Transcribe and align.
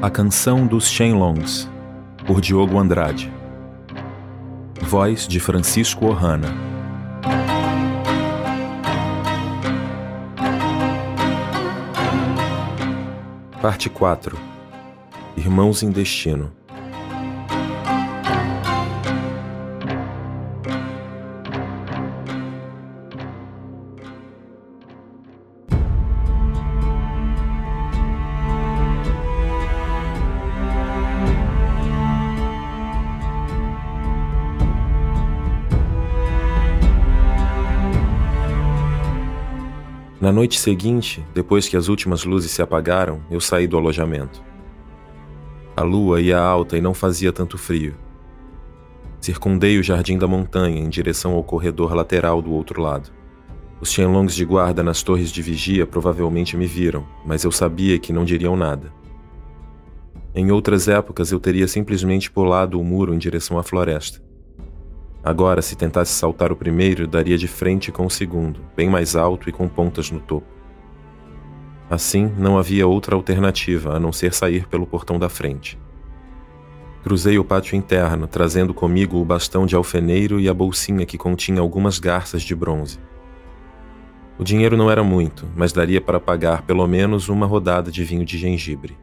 A 0.00 0.08
Canção 0.08 0.64
dos 0.64 0.88
Shenlongs, 0.88 1.68
por 2.24 2.40
Diogo 2.40 2.78
Andrade. 2.78 3.32
Voz 4.80 5.26
de 5.26 5.40
Francisco 5.40 6.06
Ohana. 6.06 6.54
Parte 13.60 13.90
4 13.90 14.38
Irmãos 15.36 15.82
em 15.82 15.90
Destino 15.90 16.57
noite 40.38 40.60
seguinte, 40.60 41.26
depois 41.34 41.66
que 41.66 41.76
as 41.76 41.88
últimas 41.88 42.24
luzes 42.24 42.52
se 42.52 42.62
apagaram, 42.62 43.20
eu 43.28 43.40
saí 43.40 43.66
do 43.66 43.76
alojamento. 43.76 44.40
A 45.76 45.82
lua 45.82 46.20
ia 46.20 46.38
alta 46.38 46.78
e 46.78 46.80
não 46.80 46.94
fazia 46.94 47.32
tanto 47.32 47.58
frio. 47.58 47.96
Circundei 49.20 49.80
o 49.80 49.82
jardim 49.82 50.16
da 50.16 50.28
montanha 50.28 50.78
em 50.78 50.88
direção 50.88 51.32
ao 51.32 51.42
corredor 51.42 51.92
lateral 51.92 52.40
do 52.40 52.52
outro 52.52 52.80
lado. 52.80 53.10
Os 53.80 53.90
Shenlongs 53.90 54.32
de 54.32 54.44
guarda 54.44 54.80
nas 54.80 55.02
torres 55.02 55.32
de 55.32 55.42
vigia 55.42 55.84
provavelmente 55.84 56.56
me 56.56 56.66
viram, 56.66 57.04
mas 57.26 57.42
eu 57.42 57.50
sabia 57.50 57.98
que 57.98 58.12
não 58.12 58.24
diriam 58.24 58.54
nada. 58.54 58.92
Em 60.32 60.52
outras 60.52 60.86
épocas 60.86 61.32
eu 61.32 61.40
teria 61.40 61.66
simplesmente 61.66 62.30
pulado 62.30 62.78
o 62.78 62.84
muro 62.84 63.12
em 63.12 63.18
direção 63.18 63.58
à 63.58 63.64
floresta. 63.64 64.22
Agora, 65.28 65.60
se 65.60 65.76
tentasse 65.76 66.14
saltar 66.14 66.50
o 66.50 66.56
primeiro, 66.56 67.06
daria 67.06 67.36
de 67.36 67.46
frente 67.46 67.92
com 67.92 68.06
o 68.06 68.10
segundo, 68.10 68.60
bem 68.74 68.88
mais 68.88 69.14
alto 69.14 69.46
e 69.46 69.52
com 69.52 69.68
pontas 69.68 70.10
no 70.10 70.20
topo. 70.20 70.46
Assim, 71.90 72.32
não 72.38 72.56
havia 72.56 72.86
outra 72.86 73.14
alternativa 73.14 73.94
a 73.94 74.00
não 74.00 74.10
ser 74.10 74.32
sair 74.32 74.66
pelo 74.68 74.86
portão 74.86 75.18
da 75.18 75.28
frente. 75.28 75.78
Cruzei 77.02 77.38
o 77.38 77.44
pátio 77.44 77.76
interno, 77.76 78.26
trazendo 78.26 78.72
comigo 78.72 79.18
o 79.18 79.24
bastão 79.24 79.66
de 79.66 79.76
alfeneiro 79.76 80.40
e 80.40 80.48
a 80.48 80.54
bolsinha 80.54 81.04
que 81.04 81.18
continha 81.18 81.60
algumas 81.60 81.98
garças 81.98 82.40
de 82.40 82.54
bronze. 82.54 82.98
O 84.38 84.42
dinheiro 84.44 84.78
não 84.78 84.90
era 84.90 85.04
muito, 85.04 85.46
mas 85.54 85.74
daria 85.74 86.00
para 86.00 86.18
pagar 86.18 86.62
pelo 86.62 86.86
menos 86.86 87.28
uma 87.28 87.44
rodada 87.44 87.90
de 87.90 88.02
vinho 88.02 88.24
de 88.24 88.38
gengibre. 88.38 88.96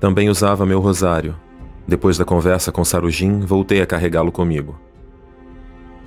Também 0.00 0.28
usava 0.28 0.66
meu 0.66 0.80
rosário. 0.80 1.36
Depois 1.86 2.18
da 2.18 2.24
conversa 2.24 2.72
com 2.72 2.84
Sarujin, 2.84 3.38
voltei 3.42 3.80
a 3.80 3.86
carregá-lo 3.86 4.32
comigo. 4.32 4.76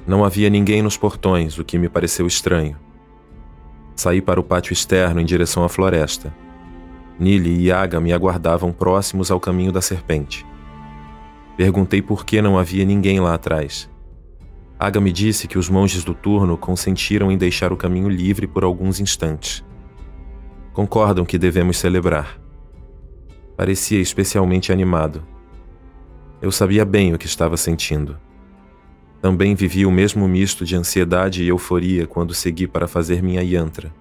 Não 0.08 0.24
havia 0.24 0.50
ninguém 0.50 0.82
nos 0.82 0.98
portões, 0.98 1.58
o 1.58 1.64
que 1.64 1.80
me 1.80 1.90
pareceu 1.90 2.28
estranho. 2.28 2.78
Saí 3.96 4.22
para 4.22 4.40
o 4.40 4.44
pátio 4.44 4.72
externo 4.72 5.20
em 5.20 5.26
direção 5.26 5.64
à 5.64 5.70
floresta. 5.70 6.36
Nili 7.18 7.64
e 7.64 7.72
Aga 7.72 8.00
me 8.00 8.14
aguardavam 8.14 8.72
próximos 8.72 9.32
ao 9.32 9.40
caminho 9.40 9.72
da 9.72 9.82
serpente. 9.82 10.46
Perguntei 11.58 12.02
por 12.02 12.26
que 12.26 12.42
não 12.42 12.60
havia 12.60 12.84
ninguém 12.84 13.20
lá 13.20 13.34
atrás. 13.34 13.90
Aga 14.78 15.00
me 15.00 15.12
disse 15.12 15.48
que 15.48 15.58
os 15.58 15.70
monges 15.70 16.04
do 16.04 16.14
turno 16.14 16.58
consentiram 16.58 17.32
em 17.32 17.38
deixar 17.38 17.72
o 17.72 17.78
caminho 17.78 18.10
livre 18.10 18.46
por 18.46 18.66
alguns 18.66 19.00
instantes. 19.00 19.64
Concordam 20.74 21.24
que 21.24 21.38
devemos 21.38 21.78
celebrar. 21.78 22.38
Parecia 23.56 24.02
especialmente 24.02 24.74
animado. 24.74 25.24
Eu 26.42 26.52
sabia 26.52 26.84
bem 26.84 27.14
o 27.14 27.18
que 27.18 27.26
estava 27.26 27.56
sentindo. 27.56 28.20
Também 29.26 29.56
vivi 29.56 29.88
o 29.88 29.92
mesmo 29.92 30.28
misto 30.28 30.64
de 30.64 30.76
ansiedade 30.76 31.42
e 31.42 31.48
euforia 31.48 32.06
quando 32.06 32.32
segui 32.32 32.68
para 32.68 32.88
fazer 32.88 33.24
minha 33.24 33.42
yantra, 33.42 33.92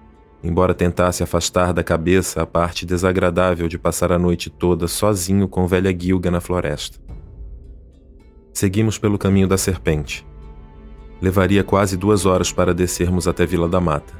embora 0.43 0.71
tentasse 0.71 1.23
afastar 1.23 1.73
da 1.73 1.83
cabeça 1.83 2.43
a 2.43 2.45
parte 2.45 2.85
desagradável 2.85 3.67
de 3.67 3.75
passar 3.75 4.11
a 4.11 4.19
noite 4.19 4.51
toda 4.51 4.87
sozinho 4.87 5.47
com 5.47 5.65
velha 5.65 5.91
Gilga 5.99 6.29
na 6.29 6.39
floresta. 6.39 6.99
Seguimos 8.53 8.99
pelo 8.99 9.17
caminho 9.17 9.47
da 9.47 9.57
serpente. 9.57 10.23
Levaria 11.19 11.63
quase 11.63 11.97
duas 11.97 12.27
horas 12.27 12.51
para 12.51 12.71
descermos 12.71 13.27
até 13.27 13.47
Vila 13.47 13.67
da 13.67 13.81
Mata. 13.81 14.13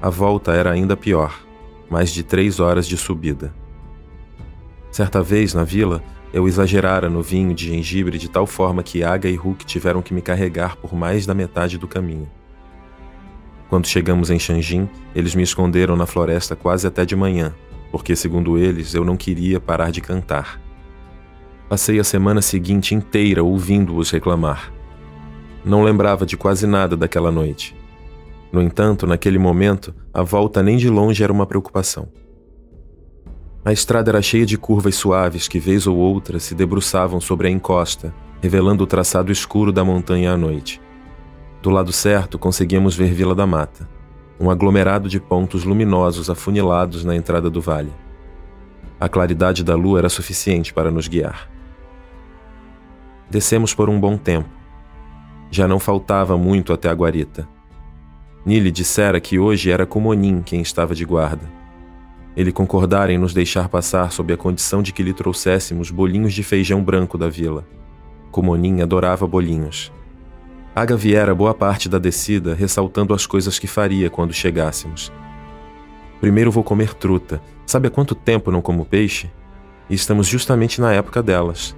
A 0.00 0.08
volta 0.08 0.54
era 0.54 0.70
ainda 0.70 0.96
pior, 0.96 1.38
mais 1.90 2.10
de 2.10 2.22
três 2.22 2.58
horas 2.58 2.86
de 2.86 2.96
subida. 2.96 3.52
Certa 4.90 5.22
vez, 5.22 5.52
na 5.52 5.64
vila, 5.64 6.02
eu 6.32 6.48
exagerara 6.48 7.10
no 7.10 7.22
vinho 7.22 7.54
de 7.54 7.68
gengibre 7.68 8.18
de 8.18 8.28
tal 8.28 8.46
forma 8.46 8.82
que 8.82 9.04
Aga 9.04 9.28
e 9.28 9.36
Hulk 9.36 9.66
tiveram 9.66 10.00
que 10.00 10.14
me 10.14 10.22
carregar 10.22 10.76
por 10.76 10.94
mais 10.94 11.26
da 11.26 11.34
metade 11.34 11.76
do 11.76 11.86
caminho. 11.86 12.28
Quando 13.68 13.86
chegamos 13.86 14.30
em 14.30 14.38
Xanjin, 14.38 14.88
eles 15.14 15.34
me 15.34 15.42
esconderam 15.42 15.96
na 15.96 16.06
floresta 16.06 16.56
quase 16.56 16.86
até 16.86 17.04
de 17.04 17.16
manhã, 17.16 17.54
porque, 17.90 18.16
segundo 18.16 18.58
eles, 18.58 18.94
eu 18.94 19.04
não 19.04 19.16
queria 19.16 19.60
parar 19.60 19.90
de 19.90 20.00
cantar. 20.00 20.60
Passei 21.68 21.98
a 21.98 22.04
semana 22.04 22.42
seguinte 22.42 22.94
inteira 22.94 23.42
ouvindo-os 23.42 24.10
reclamar. 24.10 24.72
Não 25.64 25.82
lembrava 25.82 26.26
de 26.26 26.36
quase 26.36 26.66
nada 26.66 26.96
daquela 26.96 27.30
noite. 27.30 27.74
No 28.50 28.60
entanto, 28.60 29.06
naquele 29.06 29.38
momento, 29.38 29.94
a 30.12 30.22
volta 30.22 30.62
nem 30.62 30.76
de 30.76 30.90
longe 30.90 31.22
era 31.22 31.32
uma 31.32 31.46
preocupação. 31.46 32.08
A 33.64 33.70
estrada 33.72 34.10
era 34.10 34.20
cheia 34.20 34.44
de 34.44 34.58
curvas 34.58 34.96
suaves 34.96 35.46
que, 35.46 35.60
vez 35.60 35.86
ou 35.86 35.96
outra, 35.96 36.40
se 36.40 36.52
debruçavam 36.52 37.20
sobre 37.20 37.46
a 37.46 37.50
encosta, 37.50 38.12
revelando 38.42 38.82
o 38.82 38.86
traçado 38.88 39.30
escuro 39.30 39.70
da 39.70 39.84
montanha 39.84 40.32
à 40.32 40.36
noite. 40.36 40.80
Do 41.62 41.70
lado 41.70 41.92
certo, 41.92 42.40
conseguíamos 42.40 42.96
ver 42.96 43.14
Vila 43.14 43.36
da 43.36 43.46
Mata, 43.46 43.88
um 44.40 44.50
aglomerado 44.50 45.08
de 45.08 45.20
pontos 45.20 45.62
luminosos 45.62 46.28
afunilados 46.28 47.04
na 47.04 47.14
entrada 47.14 47.48
do 47.48 47.60
vale. 47.60 47.92
A 48.98 49.08
claridade 49.08 49.62
da 49.62 49.76
lua 49.76 50.00
era 50.00 50.08
suficiente 50.08 50.74
para 50.74 50.90
nos 50.90 51.06
guiar. 51.06 51.48
Descemos 53.30 53.72
por 53.72 53.88
um 53.88 54.00
bom 54.00 54.16
tempo. 54.16 54.48
Já 55.52 55.68
não 55.68 55.78
faltava 55.78 56.36
muito 56.36 56.72
até 56.72 56.88
a 56.88 56.94
guarita. 56.94 57.48
Nili 58.44 58.72
dissera 58.72 59.20
que 59.20 59.38
hoje 59.38 59.70
era 59.70 59.86
Kumonin 59.86 60.42
quem 60.42 60.60
estava 60.60 60.96
de 60.96 61.04
guarda 61.04 61.61
ele 62.36 62.50
concordara 62.50 63.12
em 63.12 63.18
nos 63.18 63.34
deixar 63.34 63.68
passar 63.68 64.10
sob 64.10 64.32
a 64.32 64.36
condição 64.36 64.82
de 64.82 64.92
que 64.92 65.02
lhe 65.02 65.12
trouxéssemos 65.12 65.90
bolinhos 65.90 66.32
de 66.32 66.42
feijão 66.42 66.82
branco 66.82 67.18
da 67.18 67.28
vila. 67.28 67.66
Comonin 68.30 68.80
adorava 68.80 69.26
bolinhos. 69.26 69.92
Aga 70.74 70.96
viera 70.96 71.34
boa 71.34 71.52
parte 71.52 71.88
da 71.88 71.98
descida 71.98 72.54
ressaltando 72.54 73.12
as 73.12 73.26
coisas 73.26 73.58
que 73.58 73.66
faria 73.66 74.08
quando 74.08 74.32
chegássemos. 74.32 75.12
Primeiro 76.20 76.50
vou 76.50 76.64
comer 76.64 76.94
truta. 76.94 77.42
Sabe 77.66 77.88
há 77.88 77.90
quanto 77.90 78.14
tempo 78.14 78.50
não 78.50 78.62
como 78.62 78.86
peixe? 78.86 79.30
E 79.90 79.94
estamos 79.94 80.26
justamente 80.26 80.80
na 80.80 80.92
época 80.92 81.22
delas. 81.22 81.76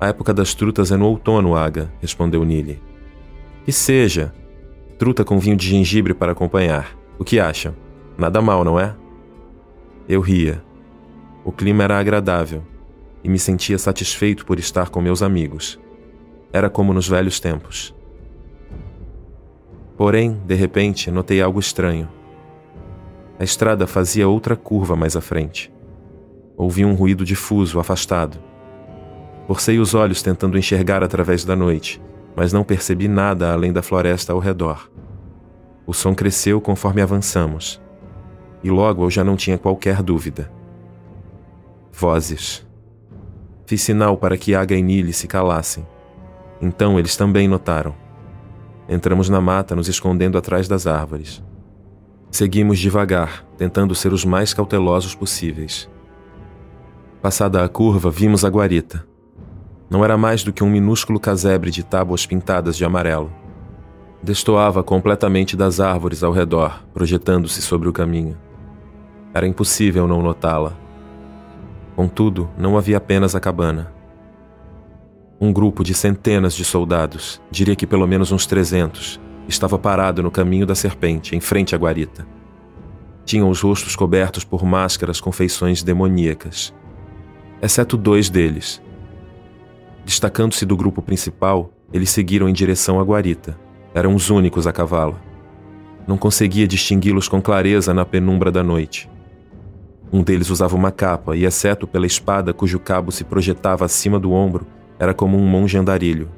A 0.00 0.08
época 0.08 0.32
das 0.32 0.54
trutas 0.54 0.90
é 0.90 0.96
no 0.96 1.06
outono, 1.06 1.54
Aga, 1.54 1.92
respondeu 2.00 2.44
Nili. 2.44 2.82
Que 3.64 3.72
seja. 3.72 4.32
Truta 4.98 5.24
com 5.24 5.38
vinho 5.38 5.56
de 5.56 5.68
gengibre 5.68 6.14
para 6.14 6.32
acompanhar. 6.32 6.96
O 7.18 7.24
que 7.24 7.38
acham? 7.38 7.74
Nada 8.16 8.40
mal, 8.40 8.64
não 8.64 8.80
é? 8.80 8.96
Eu 10.08 10.20
ria. 10.20 10.62
O 11.44 11.52
clima 11.52 11.84
era 11.84 11.98
agradável 11.98 12.62
e 13.22 13.28
me 13.28 13.38
sentia 13.38 13.78
satisfeito 13.78 14.44
por 14.44 14.58
estar 14.58 14.88
com 14.88 15.00
meus 15.00 15.22
amigos. 15.22 15.78
Era 16.52 16.68
como 16.68 16.92
nos 16.92 17.08
velhos 17.08 17.38
tempos. 17.38 17.94
Porém, 19.96 20.40
de 20.44 20.54
repente, 20.54 21.10
notei 21.10 21.40
algo 21.40 21.60
estranho. 21.60 22.08
A 23.38 23.44
estrada 23.44 23.86
fazia 23.86 24.28
outra 24.28 24.56
curva 24.56 24.96
mais 24.96 25.16
à 25.16 25.20
frente. 25.20 25.72
Ouvi 26.56 26.84
um 26.84 26.94
ruído 26.94 27.24
difuso, 27.24 27.78
afastado. 27.78 28.38
Forcei 29.46 29.78
os 29.78 29.94
olhos 29.94 30.22
tentando 30.22 30.58
enxergar 30.58 31.02
através 31.02 31.44
da 31.44 31.54
noite, 31.54 32.02
mas 32.34 32.52
não 32.52 32.64
percebi 32.64 33.06
nada 33.08 33.52
além 33.52 33.72
da 33.72 33.82
floresta 33.82 34.32
ao 34.32 34.38
redor. 34.38 34.90
O 35.86 35.92
som 35.92 36.14
cresceu 36.14 36.60
conforme 36.60 37.02
avançamos 37.02 37.81
e 38.62 38.70
logo 38.70 39.04
eu 39.04 39.10
já 39.10 39.24
não 39.24 39.36
tinha 39.36 39.58
qualquer 39.58 40.02
dúvida. 40.02 40.50
Vozes. 41.92 42.66
Fiz 43.66 43.82
sinal 43.82 44.16
para 44.16 44.36
que 44.36 44.54
Aga 44.54 44.74
e 44.74 44.82
Nili 44.82 45.12
se 45.12 45.26
calassem. 45.26 45.86
Então 46.60 46.98
eles 46.98 47.16
também 47.16 47.48
notaram. 47.48 47.94
Entramos 48.88 49.28
na 49.28 49.40
mata, 49.40 49.74
nos 49.74 49.88
escondendo 49.88 50.36
atrás 50.36 50.68
das 50.68 50.86
árvores. 50.86 51.42
Seguimos 52.30 52.78
devagar, 52.78 53.44
tentando 53.56 53.94
ser 53.94 54.12
os 54.12 54.24
mais 54.24 54.54
cautelosos 54.54 55.14
possíveis. 55.14 55.88
Passada 57.20 57.62
a 57.64 57.68
curva, 57.68 58.10
vimos 58.10 58.44
a 58.44 58.48
guarita. 58.48 59.06
Não 59.88 60.04
era 60.04 60.16
mais 60.16 60.42
do 60.42 60.52
que 60.52 60.64
um 60.64 60.70
minúsculo 60.70 61.20
casebre 61.20 61.70
de 61.70 61.82
tábuas 61.82 62.24
pintadas 62.24 62.76
de 62.76 62.84
amarelo. 62.84 63.30
Destoava 64.22 64.82
completamente 64.82 65.56
das 65.56 65.80
árvores 65.80 66.22
ao 66.22 66.32
redor, 66.32 66.82
projetando-se 66.94 67.60
sobre 67.60 67.88
o 67.88 67.92
caminho. 67.92 68.36
Era 69.34 69.46
impossível 69.46 70.06
não 70.06 70.22
notá-la. 70.22 70.76
Contudo, 71.96 72.50
não 72.56 72.76
havia 72.76 72.96
apenas 72.96 73.34
a 73.34 73.40
cabana. 73.40 73.92
Um 75.40 75.52
grupo 75.52 75.82
de 75.82 75.94
centenas 75.94 76.54
de 76.54 76.64
soldados, 76.64 77.40
diria 77.50 77.74
que 77.74 77.86
pelo 77.86 78.06
menos 78.06 78.30
uns 78.30 78.46
trezentos, 78.46 79.20
estava 79.48 79.78
parado 79.78 80.22
no 80.22 80.30
caminho 80.30 80.66
da 80.66 80.74
serpente, 80.74 81.34
em 81.34 81.40
frente 81.40 81.74
à 81.74 81.78
guarita. 81.78 82.26
Tinham 83.24 83.48
os 83.48 83.60
rostos 83.60 83.96
cobertos 83.96 84.44
por 84.44 84.64
máscaras 84.64 85.20
com 85.20 85.32
feições 85.32 85.82
demoníacas, 85.82 86.74
exceto 87.60 87.96
dois 87.96 88.28
deles. 88.28 88.82
Destacando-se 90.04 90.66
do 90.66 90.76
grupo 90.76 91.00
principal, 91.00 91.72
eles 91.92 92.10
seguiram 92.10 92.48
em 92.48 92.52
direção 92.52 92.98
à 92.98 93.04
guarita. 93.04 93.58
Eram 93.94 94.14
os 94.14 94.30
únicos 94.30 94.66
a 94.66 94.72
cavalo. 94.72 95.20
Não 96.06 96.16
conseguia 96.16 96.66
distingui-los 96.66 97.28
com 97.28 97.40
clareza 97.40 97.94
na 97.94 98.04
penumbra 98.04 98.50
da 98.50 98.64
noite. 98.64 99.08
Um 100.12 100.22
deles 100.22 100.50
usava 100.50 100.76
uma 100.76 100.92
capa 100.92 101.34
e, 101.34 101.44
exceto 101.44 101.86
pela 101.86 102.06
espada 102.06 102.52
cujo 102.52 102.78
cabo 102.78 103.10
se 103.10 103.24
projetava 103.24 103.86
acima 103.86 104.20
do 104.20 104.32
ombro, 104.32 104.66
era 104.98 105.14
como 105.14 105.38
um 105.38 105.46
monge 105.46 105.78
andarilho. 105.78 106.28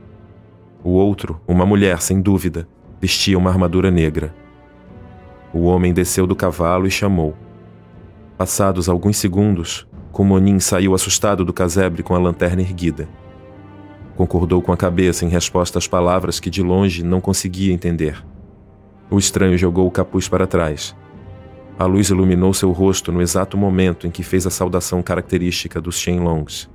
O 0.83 0.91
outro, 0.91 1.41
uma 1.49 1.67
mulher, 1.67 2.01
sem 2.01 2.21
dúvida, 2.21 2.69
vestia 3.01 3.37
uma 3.37 3.51
armadura 3.51 3.91
negra. 3.91 4.35
O 5.53 5.65
homem 5.65 5.93
desceu 5.93 6.27
do 6.27 6.37
cavalo 6.37 6.87
e 6.87 6.91
chamou. 6.91 7.35
Passados 8.39 8.89
alguns 8.89 9.17
segundos, 9.17 9.87
Kumonin 10.13 10.61
saiu 10.61 10.95
assustado 10.95 11.45
do 11.45 11.53
casebre 11.53 12.03
com 12.03 12.15
a 12.15 12.19
lanterna 12.19 12.63
erguida. 12.63 13.09
Concordou 14.17 14.63
com 14.63 14.73
a 14.73 14.77
cabeça 14.77 15.25
em 15.25 15.29
resposta 15.29 15.79
às 15.79 15.89
palavras 15.89 16.39
que 16.39 16.49
de 16.49 16.63
longe 16.63 17.03
não 17.03 17.21
conseguia 17.21 17.73
entender. 17.73 18.25
O 19.11 19.19
estranho 19.19 19.59
jogou 19.59 19.87
o 19.87 19.91
capuz 19.91 20.29
para 20.29 20.47
trás. 20.47 20.95
A 21.77 21.87
luz 21.87 22.09
iluminou 22.09 22.55
seu 22.55 22.71
rosto 22.71 23.11
no 23.11 23.21
exato 23.21 23.57
momento 23.57 24.07
em 24.07 24.11
que 24.11 24.23
fez 24.23 24.47
a 24.47 24.51
saudação 24.51 25.03
característica 25.03 25.81
dos 25.81 25.99
Shenlongs. 25.99 26.71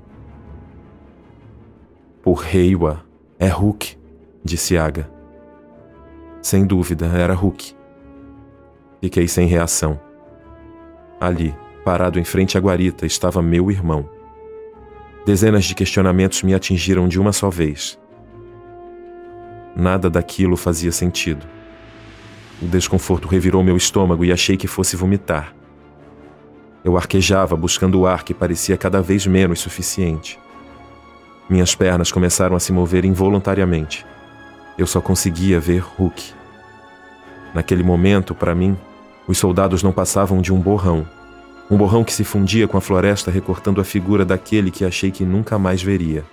Por 2.21 2.39
Reiwa, 2.39 3.05
é 3.39 3.47
Hulk, 3.47 3.97
disse 4.43 4.77
Aga. 4.77 5.09
Sem 6.41 6.65
dúvida, 6.65 7.05
era 7.07 7.33
Hulk. 7.33 7.73
Fiquei 9.01 9.27
sem 9.27 9.47
reação. 9.47 9.97
Ali, 11.19 11.55
parado 11.85 12.19
em 12.19 12.25
frente 12.25 12.57
à 12.57 12.61
guarita, 12.61 13.05
estava 13.05 13.41
meu 13.41 13.71
irmão. 13.71 14.09
Dezenas 15.25 15.63
de 15.63 15.75
questionamentos 15.75 16.43
me 16.43 16.53
atingiram 16.53 17.07
de 17.07 17.19
uma 17.19 17.31
só 17.31 17.49
vez. 17.49 17.97
Nada 19.75 20.09
daquilo 20.09 20.57
fazia 20.57 20.91
sentido. 20.91 21.45
O 22.61 22.65
desconforto 22.65 23.27
revirou 23.27 23.63
meu 23.63 23.77
estômago 23.77 24.25
e 24.25 24.31
achei 24.31 24.57
que 24.57 24.67
fosse 24.67 24.95
vomitar. 24.95 25.53
Eu 26.83 26.97
arquejava 26.97 27.55
buscando 27.55 27.99
o 27.99 28.07
ar 28.07 28.23
que 28.23 28.33
parecia 28.33 28.77
cada 28.77 29.01
vez 29.01 29.25
menos 29.25 29.59
suficiente. 29.59 30.39
Minhas 31.49 31.73
pernas 31.73 32.11
começaram 32.11 32.55
a 32.55 32.59
se 32.59 32.71
mover 32.71 33.05
involuntariamente. 33.05 34.05
Eu 34.77 34.85
só 34.85 34.99
conseguia 35.01 35.59
ver 35.59 35.79
Hulk. 35.79 36.33
Naquele 37.53 37.83
momento, 37.83 38.35
para 38.35 38.53
mim, 38.53 38.77
os 39.27 39.37
soldados 39.37 39.81
não 39.81 39.91
passavam 39.91 40.41
de 40.41 40.53
um 40.53 40.59
borrão. 40.59 41.07
Um 41.71 41.77
borrão 41.77 42.03
que 42.03 42.13
se 42.13 42.23
fundia 42.23 42.67
com 42.67 42.77
a 42.77 42.81
floresta 42.81 43.31
recortando 43.31 43.79
a 43.79 43.83
figura 43.83 44.25
daquele 44.25 44.69
que 44.69 44.83
achei 44.83 45.11
que 45.11 45.23
nunca 45.23 45.57
mais 45.57 45.81
veria. 45.81 46.23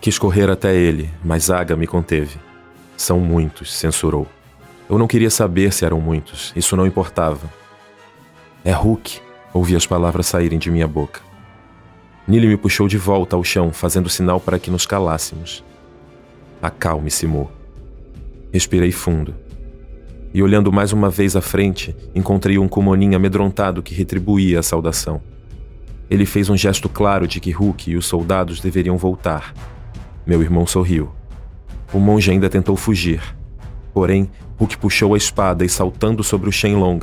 Quis 0.00 0.18
correr 0.18 0.50
até 0.50 0.74
ele, 0.74 1.10
mas 1.24 1.50
Aga 1.50 1.76
me 1.76 1.86
conteve. 1.86 2.38
São 2.96 3.18
muitos, 3.20 3.74
censurou. 3.74 4.28
Eu 4.88 4.98
não 4.98 5.06
queria 5.06 5.30
saber 5.30 5.72
se 5.72 5.84
eram 5.84 6.00
muitos, 6.00 6.52
isso 6.54 6.76
não 6.76 6.86
importava. 6.86 7.50
É 8.64 8.72
Hulk, 8.72 9.20
ouvi 9.52 9.74
as 9.74 9.86
palavras 9.86 10.26
saírem 10.26 10.58
de 10.58 10.70
minha 10.70 10.86
boca. 10.86 11.20
Nili 12.26 12.46
me 12.46 12.56
puxou 12.56 12.88
de 12.88 12.96
volta 12.96 13.36
ao 13.36 13.44
chão, 13.44 13.70
fazendo 13.70 14.08
sinal 14.08 14.40
para 14.40 14.58
que 14.58 14.70
nos 14.70 14.86
calássemos. 14.86 15.62
Acalme-se, 16.62 17.26
Mo. 17.26 17.50
Respirei 18.52 18.90
fundo. 18.90 19.34
E 20.32 20.42
olhando 20.42 20.72
mais 20.72 20.92
uma 20.92 21.10
vez 21.10 21.36
à 21.36 21.40
frente, 21.40 21.94
encontrei 22.14 22.58
um 22.58 22.66
Kumonin 22.66 23.14
amedrontado 23.14 23.82
que 23.82 23.94
retribuía 23.94 24.60
a 24.60 24.62
saudação. 24.62 25.20
Ele 26.10 26.26
fez 26.26 26.48
um 26.48 26.56
gesto 26.56 26.88
claro 26.88 27.26
de 27.26 27.40
que 27.40 27.50
Hulk 27.50 27.90
e 27.90 27.96
os 27.96 28.06
soldados 28.06 28.60
deveriam 28.60 28.96
voltar. 28.96 29.54
Meu 30.26 30.42
irmão 30.42 30.66
sorriu. 30.66 31.10
O 31.92 31.98
monge 31.98 32.30
ainda 32.30 32.48
tentou 32.48 32.76
fugir. 32.76 33.22
Porém, 33.94 34.28
Hulk 34.58 34.76
puxou 34.76 35.14
a 35.14 35.16
espada 35.16 35.64
e, 35.64 35.68
saltando 35.68 36.24
sobre 36.24 36.48
o 36.48 36.52
Shenlong, 36.52 36.98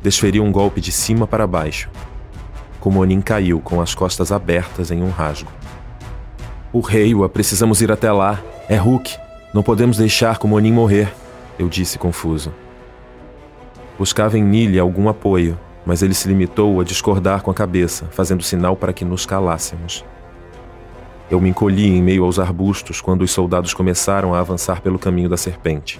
desferiu 0.00 0.44
um 0.44 0.52
golpe 0.52 0.80
de 0.80 0.92
cima 0.92 1.26
para 1.26 1.44
baixo. 1.44 1.90
Kumonin 2.80 3.20
caiu 3.20 3.58
com 3.58 3.80
as 3.80 3.96
costas 3.96 4.30
abertas 4.30 4.92
em 4.92 5.02
um 5.02 5.10
rasgo. 5.10 5.50
O 6.72 6.78
Reiwa, 6.78 7.28
precisamos 7.28 7.82
ir 7.82 7.90
até 7.90 8.12
lá. 8.12 8.40
É 8.68 8.76
Hulk. 8.76 9.18
Não 9.52 9.62
podemos 9.62 9.96
deixar 9.96 10.38
Kumonin 10.38 10.72
morrer, 10.72 11.12
eu 11.58 11.68
disse 11.68 11.98
confuso. 11.98 12.52
Buscava 13.98 14.38
em 14.38 14.42
Nili 14.42 14.78
algum 14.78 15.08
apoio, 15.08 15.58
mas 15.84 16.02
ele 16.02 16.14
se 16.14 16.28
limitou 16.28 16.80
a 16.80 16.84
discordar 16.84 17.42
com 17.42 17.50
a 17.50 17.54
cabeça, 17.54 18.06
fazendo 18.10 18.42
sinal 18.42 18.76
para 18.76 18.92
que 18.92 19.04
nos 19.04 19.26
calássemos. 19.26 20.04
Eu 21.28 21.40
me 21.40 21.48
encolhi 21.48 21.88
em 21.88 22.02
meio 22.02 22.24
aos 22.24 22.38
arbustos 22.38 23.00
quando 23.00 23.22
os 23.22 23.32
soldados 23.32 23.74
começaram 23.74 24.32
a 24.32 24.38
avançar 24.38 24.80
pelo 24.80 24.98
caminho 24.98 25.28
da 25.28 25.36
serpente. 25.36 25.98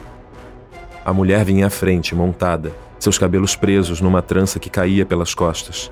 A 1.07 1.13
mulher 1.13 1.45
vinha 1.45 1.69
à 1.69 1.71
frente, 1.71 2.17
montada, 2.17 2.73
seus 2.99 3.17
cabelos 3.17 3.55
presos 3.55 4.01
numa 4.01 4.21
trança 4.21 4.59
que 4.59 4.69
caía 4.69 5.07
pelas 5.07 5.35
costas. 5.35 5.89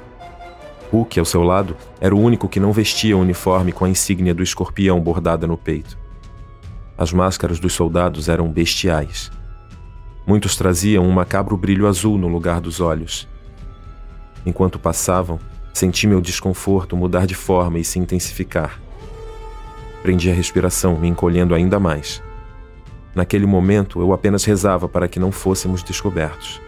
Hulk, 0.91 1.21
ao 1.21 1.25
seu 1.25 1.45
lado, 1.45 1.77
era 2.01 2.13
o 2.13 2.19
único 2.19 2.49
que 2.49 2.59
não 2.59 2.73
vestia 2.73 3.17
o 3.17 3.21
uniforme 3.21 3.71
com 3.71 3.85
a 3.85 3.89
insígnia 3.89 4.35
do 4.35 4.43
escorpião 4.43 5.01
bordada 5.01 5.47
no 5.47 5.57
peito. 5.57 5.97
As 6.99 7.13
máscaras 7.13 7.61
dos 7.61 7.75
soldados 7.75 8.29
eram 8.29 8.51
bestiais. 8.51 9.31
Muitos 10.27 10.57
traziam 10.57 11.07
um 11.07 11.13
macabro 11.13 11.57
brilho 11.57 11.87
azul 11.87 12.19
no 12.19 12.27
lugar 12.27 12.61
dos 12.61 12.81
olhos. 12.81 13.29
Enquanto 14.45 14.81
passavam, 14.81 15.39
senti 15.73 16.09
meu 16.09 16.21
desconforto 16.21 16.97
mudar 16.97 17.25
de 17.25 17.37
forma 17.37 17.79
e 17.79 17.85
se 17.85 18.01
intensificar. 18.01 18.81
Prendi 20.03 20.29
a 20.29 20.35
respiração, 20.35 20.99
me 20.99 21.07
encolhendo 21.07 21.55
ainda 21.55 21.79
mais. 21.79 22.21
Naquele 23.15 23.47
momento, 23.47 24.01
eu 24.01 24.13
apenas 24.13 24.45
rezava 24.45 24.89
para 24.89 25.07
que 25.07 25.21
não 25.21 25.31
fôssemos 25.31 25.83
descobertos. 25.83 26.61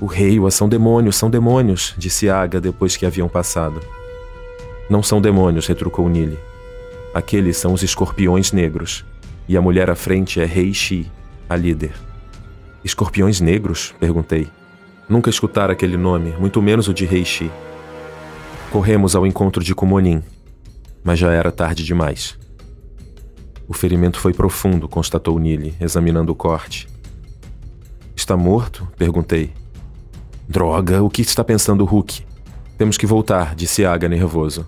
O 0.00 0.06
rei, 0.06 0.38
são 0.50 0.68
demônios, 0.68 1.16
são 1.16 1.28
demônios, 1.28 1.94
disse 1.98 2.30
Aga 2.30 2.60
depois 2.60 2.96
que 2.96 3.04
haviam 3.04 3.28
passado. 3.28 3.80
Não 4.88 5.02
são 5.02 5.20
demônios, 5.20 5.66
retrucou 5.66 6.08
Nili. 6.08 6.38
Aqueles 7.12 7.58
são 7.58 7.74
os 7.74 7.82
escorpiões 7.82 8.52
negros, 8.52 9.04
e 9.46 9.56
a 9.56 9.60
mulher 9.60 9.90
à 9.90 9.94
frente 9.94 10.40
é 10.40 10.46
Rei 10.46 10.72
Shi, 10.72 11.10
a 11.48 11.56
líder. 11.56 11.92
Escorpiões 12.82 13.40
negros? 13.40 13.94
perguntei. 14.00 14.48
Nunca 15.06 15.28
escutara 15.28 15.74
aquele 15.74 15.98
nome, 15.98 16.30
muito 16.38 16.62
menos 16.62 16.88
o 16.88 16.94
de 16.94 17.04
Rei 17.04 17.24
Shi. 17.24 17.50
Corremos 18.70 19.14
ao 19.14 19.26
encontro 19.26 19.62
de 19.62 19.74
Kumonin, 19.74 20.22
mas 21.04 21.18
já 21.18 21.32
era 21.32 21.52
tarde 21.52 21.84
demais. 21.84 22.38
O 23.70 23.72
ferimento 23.72 24.18
foi 24.18 24.34
profundo, 24.34 24.88
constatou 24.88 25.38
Nili, 25.38 25.76
examinando 25.80 26.32
o 26.32 26.34
corte. 26.34 26.88
Está 28.16 28.36
morto? 28.36 28.88
perguntei. 28.98 29.52
Droga, 30.48 31.04
o 31.04 31.08
que 31.08 31.22
está 31.22 31.44
pensando 31.44 31.84
Hulk? 31.84 32.24
Temos 32.76 32.98
que 32.98 33.06
voltar, 33.06 33.54
disse 33.54 33.84
Aga 33.84 34.08
nervoso. 34.08 34.66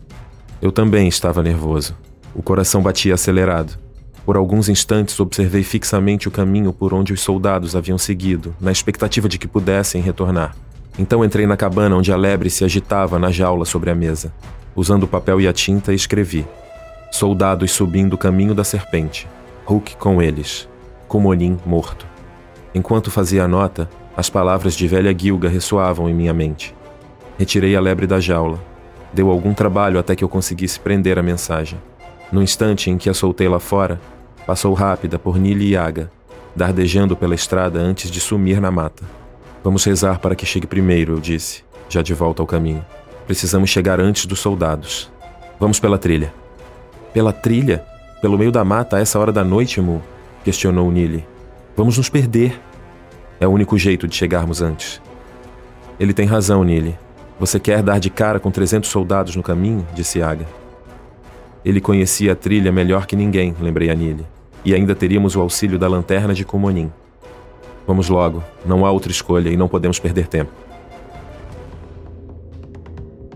Eu 0.63 0.71
também 0.71 1.09
estava 1.09 1.43
nervoso. 1.43 1.97
O 2.33 2.45
coração 2.45 2.81
batia 2.81 3.15
acelerado. 3.15 3.77
Por 4.25 4.37
alguns 4.37 4.69
instantes 4.69 5.19
observei 5.19 5.65
fixamente 5.65 6.29
o 6.29 6.31
caminho 6.31 6.73
por 6.73 6.95
onde 6.95 7.13
os 7.13 7.23
soldados 7.23 7.75
haviam 7.75 7.99
seguido, 7.99 8.55
na 8.61 8.71
expectativa 8.71 9.29
de 9.29 9.37
que 9.37 9.49
pudessem 9.49 10.01
retornar. 10.01 10.55
Então 10.97 11.25
entrei 11.25 11.45
na 11.45 11.57
cabana 11.57 11.97
onde 11.97 12.13
a 12.13 12.17
lebre 12.17 12.49
se 12.49 12.65
agitava 12.65 13.19
na 13.19 13.33
jaula 13.33 13.65
sobre 13.65 13.91
a 13.91 13.97
mesa. 13.97 14.33
Usando 14.77 15.03
o 15.03 15.09
papel 15.09 15.41
e 15.41 15.49
a 15.49 15.53
tinta, 15.53 15.93
escrevi: 15.93 16.47
Soldados 17.13 17.71
subindo 17.73 18.15
o 18.15 18.19
caminho 18.19 18.55
da 18.55 18.65
serpente. 18.65 19.29
Hulk 19.67 19.97
com 19.99 20.23
eles. 20.23 20.67
Kumonin 21.07 21.59
morto. 21.65 22.07
Enquanto 22.75 23.11
fazia 23.11 23.45
a 23.45 23.49
nota, 23.49 23.89
as 24.17 24.31
palavras 24.31 24.75
de 24.75 24.89
velha 24.89 25.15
Gilga 25.17 25.47
ressoavam 25.47 26.09
em 26.09 26.15
minha 26.15 26.33
mente. 26.33 26.75
Retirei 27.39 27.77
a 27.77 27.81
lebre 27.83 28.07
da 28.07 28.19
jaula. 28.19 28.59
Deu 29.13 29.31
algum 29.31 29.53
trabalho 29.53 29.99
até 29.99 30.17
que 30.17 30.25
eu 30.25 30.29
conseguisse 30.29 30.81
prender 30.81 31.19
a 31.19 31.23
mensagem. 31.23 31.79
No 32.33 32.43
instante 32.43 32.89
em 32.91 32.97
que 32.97 33.11
a 33.11 33.15
soltei 33.15 33.47
lá 33.47 33.61
fora, 33.61 34.01
passou 34.47 34.73
rápida 34.73 35.19
por 35.19 35.39
Nili 35.39 35.69
e 35.69 35.77
Aga, 35.77 36.11
dardejando 36.57 37.15
pela 37.15 37.35
estrada 37.35 37.79
antes 37.79 38.11
de 38.11 38.21
sumir 38.21 38.59
na 38.59 38.71
mata. 38.71 39.05
Vamos 39.63 39.85
rezar 39.85 40.19
para 40.19 40.35
que 40.35 40.47
chegue 40.47 40.67
primeiro, 40.67 41.13
eu 41.13 41.21
disse, 41.21 41.63
já 41.91 42.01
de 42.01 42.15
volta 42.15 42.43
ao 42.43 42.47
caminho. 42.47 42.85
Precisamos 43.27 43.69
chegar 43.69 44.01
antes 44.01 44.25
dos 44.25 44.41
soldados. 44.41 45.13
Vamos 45.61 45.79
pela 45.79 45.99
trilha. 45.99 46.42
Pela 47.13 47.33
trilha? 47.33 47.85
Pelo 48.21 48.39
meio 48.39 48.53
da 48.53 48.65
mata 48.65 48.97
a 48.97 49.01
essa 49.01 49.19
hora 49.19 49.33
da 49.33 49.45
noite, 49.45 49.81
Mu? 49.81 50.03
Questionou 50.45 50.91
Nili. 50.91 51.27
Vamos 51.77 51.99
nos 51.99 52.09
perder. 52.09 52.61
É 53.41 53.47
o 53.47 53.51
único 53.51 53.77
jeito 53.77 54.07
de 54.07 54.15
chegarmos 54.15 54.63
antes. 54.63 55.01
Ele 55.99 56.13
tem 56.13 56.27
razão, 56.27 56.63
Nili. 56.65 56.97
Você 57.39 57.59
quer 57.59 57.83
dar 57.83 57.99
de 57.99 58.09
cara 58.09 58.39
com 58.39 58.51
300 58.51 58.89
soldados 58.89 59.35
no 59.35 59.43
caminho? 59.43 59.87
disse 59.95 60.23
Aga. 60.23 60.47
Ele 61.65 61.81
conhecia 61.81 62.33
a 62.33 62.37
trilha 62.37 62.73
melhor 62.73 63.07
que 63.07 63.15
ninguém, 63.15 63.55
lembrei 63.61 63.91
a 63.91 63.95
Nile, 63.95 64.27
e 64.65 64.75
ainda 64.75 64.95
teríamos 64.95 65.37
o 65.37 65.41
auxílio 65.41 65.79
da 65.79 65.87
lanterna 65.89 66.35
de 66.35 66.45
Kumonin. 66.45 66.93
Vamos 67.87 68.09
logo, 68.09 68.43
não 68.65 68.85
há 68.85 68.91
outra 68.91 69.13
escolha 69.13 69.49
e 69.49 69.57
não 69.57 69.69
podemos 69.69 69.99
perder 69.99 70.27
tempo. 70.27 70.53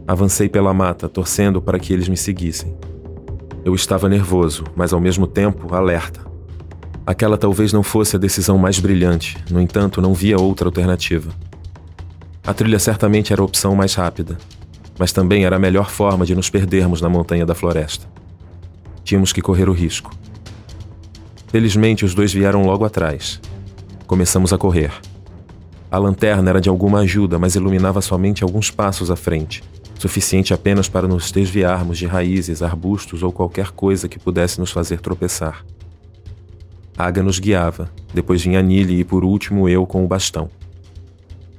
Avancei 0.07 0.49
pela 0.49 0.73
mata, 0.73 1.09
torcendo 1.09 1.61
para 1.61 1.79
que 1.79 1.93
eles 1.93 2.09
me 2.09 2.17
seguissem. 2.17 2.77
Eu 3.67 3.75
estava 3.75 4.09
nervoso, 4.09 4.63
mas 4.77 4.93
ao 4.93 5.01
mesmo 5.01 5.27
tempo 5.27 5.75
alerta. 5.75 6.25
Aquela 7.05 7.37
talvez 7.37 7.73
não 7.73 7.83
fosse 7.83 8.15
a 8.15 8.19
decisão 8.19 8.57
mais 8.57 8.79
brilhante, 8.79 9.37
no 9.51 9.61
entanto, 9.61 10.01
não 10.01 10.15
via 10.15 10.39
outra 10.39 10.69
alternativa. 10.69 11.33
A 12.47 12.55
trilha 12.55 12.79
certamente 12.79 13.33
era 13.33 13.43
a 13.43 13.45
opção 13.45 13.75
mais 13.75 13.93
rápida, 13.95 14.39
mas 14.97 15.11
também 15.11 15.45
era 15.45 15.57
a 15.57 15.59
melhor 15.59 15.91
forma 15.91 16.25
de 16.25 16.33
nos 16.33 16.49
perdermos 16.49 17.01
na 17.01 17.09
montanha 17.09 17.45
da 17.45 17.57
floresta. 17.57 18.07
Tínhamos 19.03 19.33
que 19.33 19.43
correr 19.43 19.69
o 19.69 19.73
risco. 19.73 20.13
Felizmente, 21.49 22.05
os 22.05 22.15
dois 22.15 22.33
vieram 22.33 22.63
logo 22.67 22.85
atrás. 22.85 23.41
Começamos 24.07 24.53
a 24.53 24.59
correr. 24.59 24.93
A 25.91 25.99
lanterna 25.99 26.51
era 26.51 26.61
de 26.61 26.69
alguma 26.69 27.01
ajuda, 27.01 27.37
mas 27.37 27.57
iluminava 27.57 28.01
somente 28.01 28.45
alguns 28.45 28.71
passos 28.71 29.11
à 29.11 29.17
frente, 29.17 29.65
suficiente 29.99 30.53
apenas 30.53 30.89
para 30.89 31.09
nos 31.09 31.31
desviarmos 31.31 31.99
de 31.99 32.07
raízes, 32.07 32.63
arbustos 32.63 33.23
ou 33.23 33.33
qualquer 33.33 33.71
coisa 33.71 34.09
que 34.09 34.19
pudesse 34.19 34.59
nos 34.61 34.71
fazer 34.71 35.01
tropeçar. 35.01 35.65
Aga 36.97 37.23
nos 37.23 37.39
guiava, 37.39 37.91
depois 38.13 38.43
vinha 38.43 38.63
Nili 38.63 39.01
e 39.01 39.05
por 39.05 39.25
último 39.25 39.69
eu 39.69 39.87
com 39.87 40.05
o 40.05 40.09
bastão. 40.09 40.49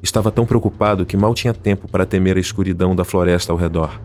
Estava 0.02 0.32
tão 0.32 0.46
preocupado 0.46 1.06
que 1.06 1.18
mal 1.18 1.34
tinha 1.34 1.54
tempo 1.54 1.88
para 1.88 2.06
temer 2.06 2.38
a 2.38 2.40
escuridão 2.40 2.96
da 2.96 3.04
floresta 3.04 3.52
ao 3.52 3.58
redor. 3.58 4.00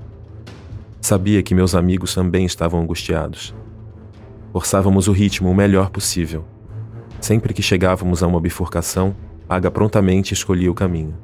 Sabia 1.01 1.43
que 1.43 1.55
meus 1.55 1.75
amigos 1.75 2.15
também 2.15 2.45
estavam 2.45 2.81
angustiados. 2.81 3.55
Forçávamos 4.53 5.09
o 5.09 5.12
ritmo 5.12 5.51
o 5.51 5.55
melhor 5.55 5.91
possível. 5.91 6.45
Sempre 7.21 7.55
que 7.55 7.62
chegávamos 7.62 8.23
a 8.23 8.27
uma 8.27 8.41
bifurcação, 8.41 9.15
Aga 9.53 9.71
prontamente 9.71 10.33
escolhia 10.33 10.71
o 10.71 10.75
caminho. 10.75 11.15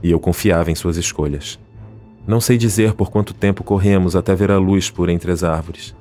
E 0.00 0.08
eu 0.08 0.20
confiava 0.20 0.70
em 0.70 0.76
suas 0.76 0.96
escolhas. 0.96 1.58
Não 2.26 2.40
sei 2.40 2.56
dizer 2.56 2.94
por 2.94 3.10
quanto 3.10 3.34
tempo 3.34 3.62
corremos 3.62 4.16
até 4.16 4.34
ver 4.34 4.50
a 4.50 4.56
luz 4.56 4.88
por 4.90 5.10
entre 5.10 5.30
as 5.30 5.44
árvores. 5.44 5.94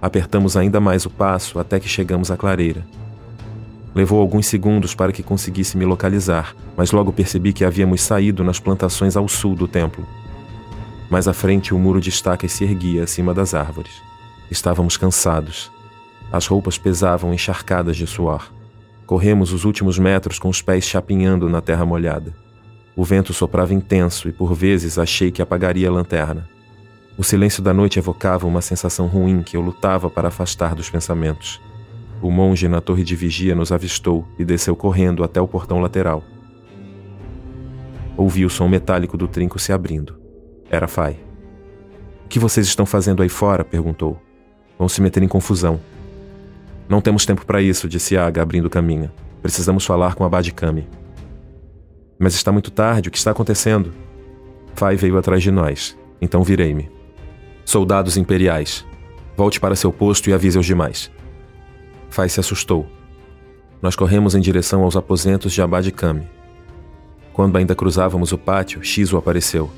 Apertamos 0.00 0.58
ainda 0.58 0.78
mais 0.78 1.06
o 1.06 1.10
passo 1.10 1.58
até 1.58 1.80
que 1.80 1.88
chegamos 1.88 2.30
à 2.30 2.36
clareira. 2.36 2.84
Levou 3.94 4.20
alguns 4.20 4.46
segundos 4.46 4.94
para 4.94 5.10
que 5.10 5.22
conseguisse 5.22 5.78
me 5.78 5.86
localizar, 5.86 6.54
mas 6.76 6.92
logo 6.92 7.12
percebi 7.14 7.52
que 7.54 7.64
havíamos 7.64 8.02
saído 8.02 8.44
nas 8.44 8.60
plantações 8.60 9.16
ao 9.16 9.26
sul 9.26 9.54
do 9.54 9.66
templo. 9.66 10.06
Mais 11.08 11.26
à 11.26 11.32
frente, 11.32 11.72
o 11.72 11.78
muro 11.78 12.00
de 12.00 12.10
estacas 12.10 12.52
se 12.52 12.64
erguia 12.64 13.04
acima 13.04 13.32
das 13.32 13.54
árvores. 13.54 14.02
Estávamos 14.50 14.98
cansados. 14.98 15.72
As 16.30 16.46
roupas 16.46 16.76
pesavam 16.76 17.32
encharcadas 17.32 17.96
de 17.96 18.06
suor. 18.06 18.52
Corremos 19.06 19.52
os 19.52 19.64
últimos 19.64 19.98
metros 19.98 20.38
com 20.38 20.50
os 20.50 20.60
pés 20.60 20.84
chapinhando 20.84 21.48
na 21.48 21.62
terra 21.62 21.86
molhada. 21.86 22.43
O 22.96 23.04
vento 23.04 23.32
soprava 23.32 23.74
intenso 23.74 24.28
e 24.28 24.32
por 24.32 24.54
vezes 24.54 24.98
achei 24.98 25.30
que 25.30 25.42
apagaria 25.42 25.88
a 25.88 25.92
lanterna. 25.92 26.48
O 27.16 27.24
silêncio 27.24 27.62
da 27.62 27.72
noite 27.72 27.98
evocava 27.98 28.46
uma 28.46 28.60
sensação 28.60 29.06
ruim 29.06 29.42
que 29.42 29.56
eu 29.56 29.60
lutava 29.60 30.10
para 30.10 30.28
afastar 30.28 30.74
dos 30.74 30.90
pensamentos. 30.90 31.60
O 32.20 32.30
monge 32.30 32.66
na 32.68 32.80
torre 32.80 33.04
de 33.04 33.14
vigia 33.14 33.54
nos 33.54 33.70
avistou 33.70 34.26
e 34.38 34.44
desceu 34.44 34.74
correndo 34.74 35.22
até 35.22 35.40
o 35.40 35.46
portão 35.46 35.80
lateral. 35.80 36.24
Ouvi 38.16 38.44
o 38.44 38.50
som 38.50 38.68
metálico 38.68 39.16
do 39.16 39.26
trinco 39.26 39.58
se 39.58 39.72
abrindo. 39.72 40.16
Era 40.70 40.88
Fai. 40.88 41.18
O 42.24 42.28
que 42.28 42.38
vocês 42.38 42.66
estão 42.66 42.86
fazendo 42.86 43.22
aí 43.22 43.28
fora? 43.28 43.64
perguntou. 43.64 44.20
Vão 44.78 44.88
se 44.88 45.00
meter 45.00 45.22
em 45.22 45.28
confusão. 45.28 45.80
Não 46.88 47.00
temos 47.00 47.26
tempo 47.26 47.44
para 47.44 47.62
isso, 47.62 47.88
disse 47.88 48.16
Aga, 48.16 48.42
abrindo 48.42 48.70
caminho. 48.70 49.10
Precisamos 49.42 49.84
falar 49.84 50.14
com 50.14 50.24
a 50.24 50.28
Badikami. 50.28 50.88
Mas 52.18 52.34
está 52.34 52.52
muito 52.52 52.70
tarde, 52.70 53.08
o 53.08 53.12
que 53.12 53.18
está 53.18 53.30
acontecendo? 53.30 53.92
Fai 54.74 54.96
veio 54.96 55.18
atrás 55.18 55.42
de 55.42 55.50
nós, 55.50 55.96
então 56.20 56.42
virei-me. 56.42 56.90
Soldados 57.64 58.16
imperiais, 58.16 58.84
volte 59.36 59.58
para 59.58 59.76
seu 59.76 59.92
posto 59.92 60.28
e 60.28 60.32
avise 60.32 60.58
os 60.58 60.66
demais. 60.66 61.10
Fai 62.10 62.28
se 62.28 62.40
assustou. 62.40 62.86
Nós 63.80 63.96
corremos 63.96 64.34
em 64.34 64.40
direção 64.40 64.82
aos 64.82 64.96
aposentos 64.96 65.52
de 65.52 65.60
Abad 65.60 65.90
Kami. 65.90 66.26
Quando 67.32 67.56
ainda 67.56 67.74
cruzávamos 67.74 68.32
o 68.32 68.38
pátio, 68.38 68.82
Shizu 68.82 69.16
apareceu. 69.16 69.70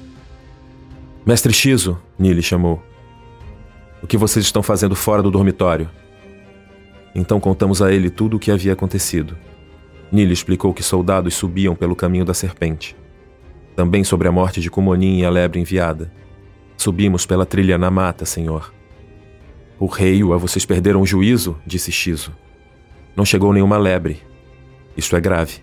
Mestre 1.25 1.53
Shizu, 1.53 1.99
Nili 2.19 2.43
chamou. 2.43 2.83
O 4.03 4.07
que 4.07 4.17
vocês 4.17 4.45
estão 4.45 4.63
fazendo 4.63 4.95
fora 4.95 5.23
do 5.23 5.31
dormitório? 5.31 5.89
Então 7.15 7.41
contamos 7.41 7.81
a 7.81 7.91
ele 7.91 8.11
tudo 8.11 8.37
o 8.37 8.39
que 8.39 8.51
havia 8.51 8.75
acontecido. 8.75 9.37
Nili 10.11 10.33
explicou 10.33 10.73
que 10.73 10.83
soldados 10.83 11.35
subiam 11.35 11.75
pelo 11.75 11.97
caminho 11.97 12.25
da 12.25 12.35
serpente. 12.35 12.97
Também 13.75 14.05
sobre 14.05 14.29
a 14.29 14.33
morte 14.33 14.61
de 14.61 14.71
Kumonin 14.71 15.19
e 15.19 15.25
a 15.25 15.31
lebre 15.31 15.61
enviada. 15.61 16.13
Subimos 16.77 17.27
pela 17.27 17.45
trilha 17.45 17.77
na 17.77 17.91
mata, 17.91 18.25
senhor. 18.25 18.73
O 19.79 19.87
rei, 19.87 20.23
a 20.23 20.37
vocês 20.37 20.65
perderam 20.65 21.03
o 21.03 21.07
juízo? 21.07 21.59
disse 21.67 21.93
Shizo. 21.93 22.33
Não 23.15 23.25
chegou 23.25 23.53
nenhuma 23.53 23.77
lebre. 23.77 24.23
Isto 24.97 25.17
é 25.17 25.21
grave. 25.21 25.59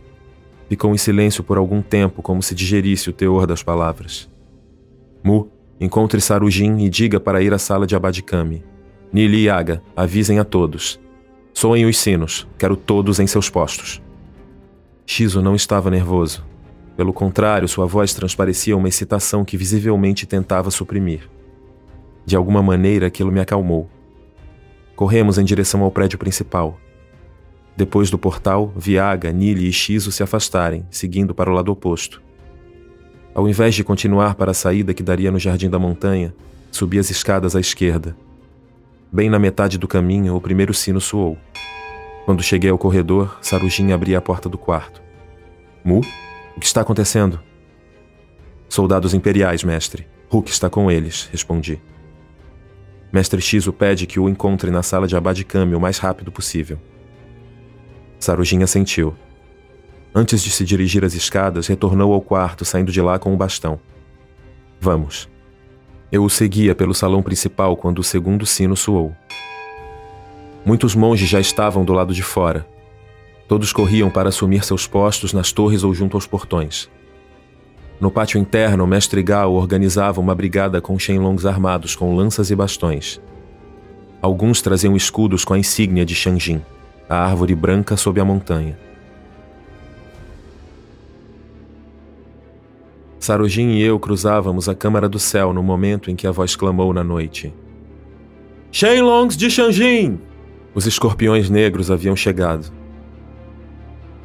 Ficou 0.69 0.93
em 0.93 0.97
silêncio 0.97 1.43
por 1.43 1.57
algum 1.57 1.81
tempo, 1.81 2.21
como 2.21 2.43
se 2.43 2.53
digerisse 2.53 3.09
o 3.09 3.13
teor 3.13 3.47
das 3.47 3.63
palavras. 3.63 4.29
Mu, 5.23 5.49
encontre 5.79 6.21
Sarujin 6.21 6.77
e 6.79 6.89
diga 6.89 7.19
para 7.19 7.41
ir 7.41 7.53
à 7.53 7.57
sala 7.57 7.87
de 7.87 7.95
Abadikami. 7.95 8.63
Nili 9.11 9.43
e 9.43 9.49
Aga, 9.49 9.81
avisem 9.95 10.37
a 10.37 10.43
todos. 10.43 10.99
Soem 11.53 11.85
os 11.85 11.97
sinos, 11.97 12.47
quero 12.57 12.75
todos 12.75 13.19
em 13.19 13.27
seus 13.27 13.49
postos. 13.49 14.02
Shizu 15.05 15.41
não 15.41 15.55
estava 15.55 15.89
nervoso. 15.89 16.45
Pelo 16.95 17.11
contrário, 17.11 17.67
sua 17.67 17.85
voz 17.85 18.13
transparecia 18.13 18.77
uma 18.77 18.87
excitação 18.87 19.43
que 19.43 19.57
visivelmente 19.57 20.25
tentava 20.25 20.71
suprimir. 20.71 21.29
De 22.25 22.35
alguma 22.35 22.61
maneira, 22.61 23.07
aquilo 23.07 23.31
me 23.31 23.39
acalmou. 23.39 23.89
Corremos 24.95 25.37
em 25.37 25.43
direção 25.43 25.81
ao 25.81 25.91
prédio 25.91 26.19
principal. 26.19 26.79
Depois 27.75 28.09
do 28.09 28.17
portal, 28.17 28.71
Viaga, 28.75 29.31
Nili 29.31 29.67
e 29.67 29.73
Shizu 29.73 30.11
se 30.11 30.21
afastarem, 30.21 30.85
seguindo 30.91 31.33
para 31.33 31.49
o 31.49 31.53
lado 31.53 31.71
oposto. 31.71 32.21
Ao 33.33 33.49
invés 33.49 33.73
de 33.73 33.83
continuar 33.83 34.35
para 34.35 34.51
a 34.51 34.53
saída 34.53 34.93
que 34.93 35.01
daria 35.01 35.31
no 35.31 35.39
jardim 35.39 35.69
da 35.69 35.79
montanha, 35.79 36.33
subi 36.71 36.99
as 36.99 37.09
escadas 37.09 37.55
à 37.55 37.59
esquerda. 37.59 38.15
Bem 39.11 39.29
na 39.29 39.39
metade 39.39 39.77
do 39.77 39.87
caminho, 39.87 40.35
o 40.35 40.41
primeiro 40.41 40.73
sino 40.73 41.01
soou. 41.01 41.37
Quando 42.25 42.41
cheguei 42.41 42.69
ao 42.69 42.77
corredor, 42.77 43.37
Sarujin 43.41 43.91
abria 43.91 44.17
a 44.17 44.21
porta 44.21 44.47
do 44.47 44.57
quarto. 44.57 45.01
Mu? 45.83 46.01
O 46.55 46.59
que 46.59 46.65
está 46.65 46.81
acontecendo? 46.81 47.39
Soldados 48.69 49.13
imperiais, 49.13 49.63
mestre. 49.63 50.07
Hulk 50.29 50.49
está 50.49 50.69
com 50.69 50.89
eles, 50.89 51.29
respondi. 51.31 51.81
Mestre 53.11 53.39
o 53.67 53.73
pede 53.73 54.07
que 54.07 54.19
o 54.19 54.27
encontre 54.27 54.71
na 54.71 54.81
sala 54.81 55.05
de 55.05 55.15
Abadikami 55.15 55.75
o 55.75 55.79
mais 55.79 55.97
rápido 55.97 56.31
possível. 56.31 56.79
Sarujin 58.19 58.63
assentiu. 58.63 59.13
Antes 60.15 60.41
de 60.41 60.49
se 60.49 60.63
dirigir 60.63 61.03
às 61.03 61.13
escadas, 61.13 61.67
retornou 61.67 62.13
ao 62.13 62.21
quarto, 62.21 62.63
saindo 62.63 62.91
de 62.91 63.01
lá 63.01 63.19
com 63.19 63.33
o 63.33 63.37
bastão. 63.37 63.79
Vamos. 64.79 65.29
Eu 66.11 66.23
o 66.23 66.29
seguia 66.29 66.73
pelo 66.73 66.93
salão 66.93 67.21
principal 67.21 67.75
quando 67.75 67.99
o 67.99 68.03
segundo 68.03 68.45
sino 68.45 68.77
soou. 68.77 69.15
Muitos 70.65 70.95
monges 70.95 71.27
já 71.27 71.39
estavam 71.39 71.83
do 71.83 71.91
lado 71.91 72.13
de 72.13 72.23
fora. 72.23 72.65
Todos 73.47 73.73
corriam 73.73 74.09
para 74.09 74.29
assumir 74.29 74.63
seus 74.63 74.87
postos 74.87 75.33
nas 75.33 75.51
torres 75.51 75.83
ou 75.83 75.93
junto 75.93 76.15
aos 76.15 76.25
portões. 76.25 76.89
No 77.99 78.09
pátio 78.09 78.39
interno, 78.39 78.83
o 78.83 78.87
mestre 78.87 79.21
Gao 79.21 79.53
organizava 79.53 80.21
uma 80.21 80.33
brigada 80.33 80.81
com 80.81 80.97
Shenlongs 80.97 81.45
armados 81.45 81.95
com 81.95 82.15
lanças 82.15 82.49
e 82.49 82.55
bastões. 82.55 83.21
Alguns 84.21 84.61
traziam 84.61 84.95
escudos 84.95 85.43
com 85.43 85.53
a 85.53 85.59
insígnia 85.59 86.05
de 86.05 86.15
Shanjin, 86.15 86.61
a 87.09 87.17
árvore 87.17 87.53
branca 87.53 87.97
sob 87.97 88.19
a 88.19 88.25
montanha. 88.25 88.79
Sarojin 93.19 93.71
e 93.71 93.81
eu 93.81 93.99
cruzávamos 93.99 94.67
a 94.67 94.75
Câmara 94.75 95.07
do 95.07 95.19
Céu 95.19 95.53
no 95.53 95.63
momento 95.63 96.09
em 96.09 96.15
que 96.15 96.27
a 96.27 96.31
voz 96.31 96.55
clamou 96.55 96.93
na 96.93 97.03
noite. 97.03 97.53
Shenlongs 98.71 99.37
de 99.37 99.49
Shanjin! 99.49 100.32
Os 100.75 100.87
escorpiões 100.87 101.51
negros 101.51 101.91
haviam 101.91 102.15
chegado. 102.15 102.71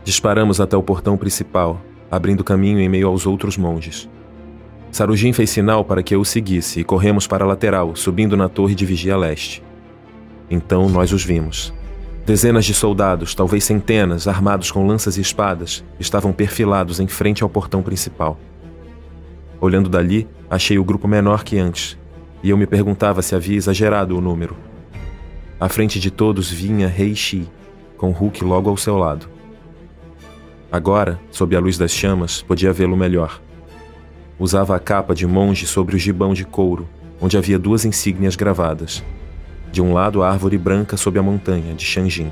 Disparamos 0.02 0.62
até 0.62 0.76
o 0.78 0.82
portão 0.82 1.14
principal, 1.14 1.78
abrindo 2.10 2.42
caminho 2.42 2.80
em 2.80 2.88
meio 2.88 3.08
aos 3.08 3.26
outros 3.26 3.58
monges. 3.58 4.08
Sarujin 4.90 5.34
fez 5.34 5.50
sinal 5.50 5.84
para 5.84 6.02
que 6.02 6.14
eu 6.14 6.20
o 6.20 6.24
seguisse 6.24 6.80
e 6.80 6.84
corremos 6.84 7.26
para 7.26 7.44
a 7.44 7.46
lateral, 7.46 7.94
subindo 7.94 8.34
na 8.34 8.48
torre 8.48 8.74
de 8.74 8.86
vigia 8.86 9.14
leste. 9.14 9.62
Então 10.50 10.88
nós 10.88 11.12
os 11.12 11.22
vimos. 11.22 11.74
Dezenas 12.24 12.64
de 12.64 12.72
soldados, 12.72 13.34
talvez 13.34 13.64
centenas, 13.64 14.26
armados 14.26 14.70
com 14.70 14.86
lanças 14.86 15.18
e 15.18 15.20
espadas, 15.20 15.84
estavam 16.00 16.32
perfilados 16.32 16.98
em 16.98 17.06
frente 17.06 17.42
ao 17.42 17.48
portão 17.50 17.82
principal. 17.82 18.38
Olhando 19.60 19.90
dali, 19.90 20.26
achei 20.48 20.78
o 20.78 20.84
grupo 20.84 21.06
menor 21.06 21.44
que 21.44 21.58
antes, 21.58 21.98
e 22.42 22.48
eu 22.48 22.56
me 22.56 22.66
perguntava 22.66 23.20
se 23.20 23.34
havia 23.34 23.56
exagerado 23.56 24.16
o 24.16 24.20
número. 24.20 24.67
À 25.60 25.68
frente 25.68 25.98
de 25.98 26.08
todos 26.08 26.50
vinha 26.50 26.86
Rei 26.86 27.16
Shi, 27.16 27.48
com 27.96 28.12
Hulk 28.12 28.44
logo 28.44 28.70
ao 28.70 28.76
seu 28.76 28.96
lado. 28.96 29.28
Agora, 30.70 31.18
sob 31.32 31.56
a 31.56 31.60
luz 31.60 31.76
das 31.76 31.90
chamas, 31.90 32.42
podia 32.42 32.72
vê-lo 32.72 32.96
melhor. 32.96 33.40
Usava 34.38 34.76
a 34.76 34.78
capa 34.78 35.16
de 35.16 35.26
monge 35.26 35.66
sobre 35.66 35.96
o 35.96 35.98
gibão 35.98 36.32
de 36.32 36.44
couro, 36.44 36.88
onde 37.20 37.36
havia 37.36 37.58
duas 37.58 37.84
insígnias 37.84 38.36
gravadas. 38.36 39.02
De 39.72 39.82
um 39.82 39.92
lado, 39.92 40.22
a 40.22 40.30
árvore 40.30 40.56
branca 40.56 40.96
sob 40.96 41.18
a 41.18 41.22
montanha, 41.22 41.74
de 41.74 41.84
Shanjin, 41.84 42.30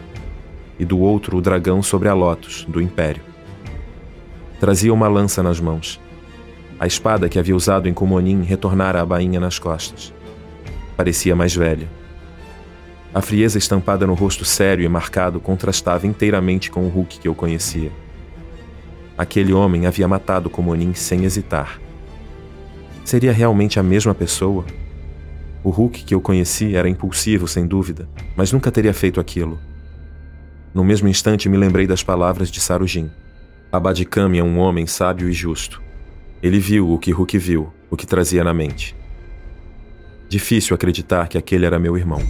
e 0.78 0.84
do 0.84 1.00
outro, 1.00 1.36
o 1.36 1.40
dragão 1.40 1.82
sobre 1.82 2.08
a 2.08 2.14
Lotus, 2.14 2.64
do 2.68 2.80
Império. 2.80 3.22
Trazia 4.60 4.94
uma 4.94 5.08
lança 5.08 5.42
nas 5.42 5.58
mãos. 5.58 6.00
A 6.78 6.86
espada 6.86 7.28
que 7.28 7.40
havia 7.40 7.56
usado 7.56 7.88
em 7.88 7.94
Kumonin 7.94 8.42
retornara 8.42 9.02
à 9.02 9.04
bainha 9.04 9.40
nas 9.40 9.58
costas. 9.58 10.12
Parecia 10.96 11.34
mais 11.34 11.54
velha. 11.56 11.88
A 13.16 13.22
frieza 13.22 13.56
estampada 13.56 14.06
no 14.06 14.12
rosto 14.12 14.44
sério 14.44 14.84
e 14.84 14.88
marcado 14.90 15.40
contrastava 15.40 16.06
inteiramente 16.06 16.70
com 16.70 16.84
o 16.84 16.90
Hulk 16.90 17.18
que 17.18 17.26
eu 17.26 17.34
conhecia. 17.34 17.90
Aquele 19.16 19.54
homem 19.54 19.86
havia 19.86 20.06
matado 20.06 20.50
Kumonin 20.50 20.92
sem 20.92 21.24
hesitar. 21.24 21.80
Seria 23.06 23.32
realmente 23.32 23.80
a 23.80 23.82
mesma 23.82 24.14
pessoa? 24.14 24.66
O 25.64 25.70
Hulk 25.70 26.04
que 26.04 26.14
eu 26.14 26.20
conheci 26.20 26.76
era 26.76 26.90
impulsivo, 26.90 27.48
sem 27.48 27.66
dúvida, 27.66 28.06
mas 28.36 28.52
nunca 28.52 28.70
teria 28.70 28.92
feito 28.92 29.18
aquilo. 29.18 29.58
No 30.74 30.84
mesmo 30.84 31.08
instante 31.08 31.48
me 31.48 31.56
lembrei 31.56 31.86
das 31.86 32.02
palavras 32.02 32.50
de 32.50 32.60
Sarujin. 32.60 33.10
Abadikami 33.72 34.40
é 34.40 34.44
um 34.44 34.58
homem 34.58 34.86
sábio 34.86 35.26
e 35.26 35.32
justo. 35.32 35.80
Ele 36.42 36.58
viu 36.58 36.90
o 36.90 36.98
que 36.98 37.12
Hulk 37.12 37.38
viu, 37.38 37.72
o 37.90 37.96
que 37.96 38.06
trazia 38.06 38.44
na 38.44 38.52
mente. 38.52 38.94
Difícil 40.28 40.74
acreditar 40.74 41.28
que 41.28 41.38
aquele 41.38 41.64
era 41.64 41.78
meu 41.78 41.96
irmão. 41.96 42.20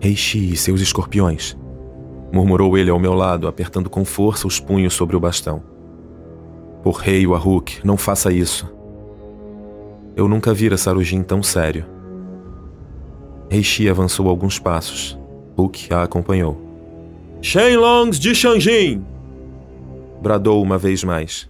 Reishi 0.00 0.52
e 0.52 0.56
seus 0.56 0.80
escorpiões, 0.80 1.56
murmurou 2.32 2.78
ele 2.78 2.90
ao 2.90 2.98
meu 2.98 3.14
lado, 3.14 3.48
apertando 3.48 3.90
com 3.90 4.04
força 4.04 4.46
os 4.46 4.60
punhos 4.60 4.94
sobre 4.94 5.16
o 5.16 5.20
bastão. 5.20 5.62
Por 6.82 6.96
rei 6.96 7.26
Wahuk, 7.26 7.80
não 7.84 7.96
faça 7.96 8.32
isso. 8.32 8.72
Eu 10.14 10.28
nunca 10.28 10.54
vira 10.54 10.76
Sarujin 10.76 11.22
tão 11.22 11.42
sério. 11.42 11.84
Reishi 13.50 13.88
avançou 13.88 14.28
alguns 14.28 14.58
passos. 14.58 15.18
Hulk 15.56 15.92
a 15.92 16.02
acompanhou. 16.02 16.60
Shenlongs 17.40 18.18
de 18.18 18.34
Shanjin! 18.34 19.04
Bradou 20.20 20.62
uma 20.62 20.78
vez 20.78 21.02
mais. 21.02 21.48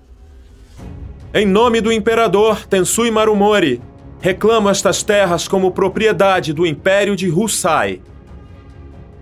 Em 1.35 1.47
nome 1.47 1.81
do 1.81 1.93
imperador 1.93 2.67
Tensui 2.67 3.11
Marumori, 3.11 3.83
reclamo 4.21 4.71
estas 4.71 5.03
terras 5.03 5.47
como 5.47 5.71
propriedade 5.71 6.53
do 6.53 6.67
Império 6.67 7.15
de 7.15 7.31
Husai. 7.31 8.01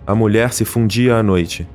A 0.06 0.14
mulher 0.14 0.52
se 0.52 0.64
fundia 0.64 1.16
à 1.16 1.22
noite. 1.22 1.66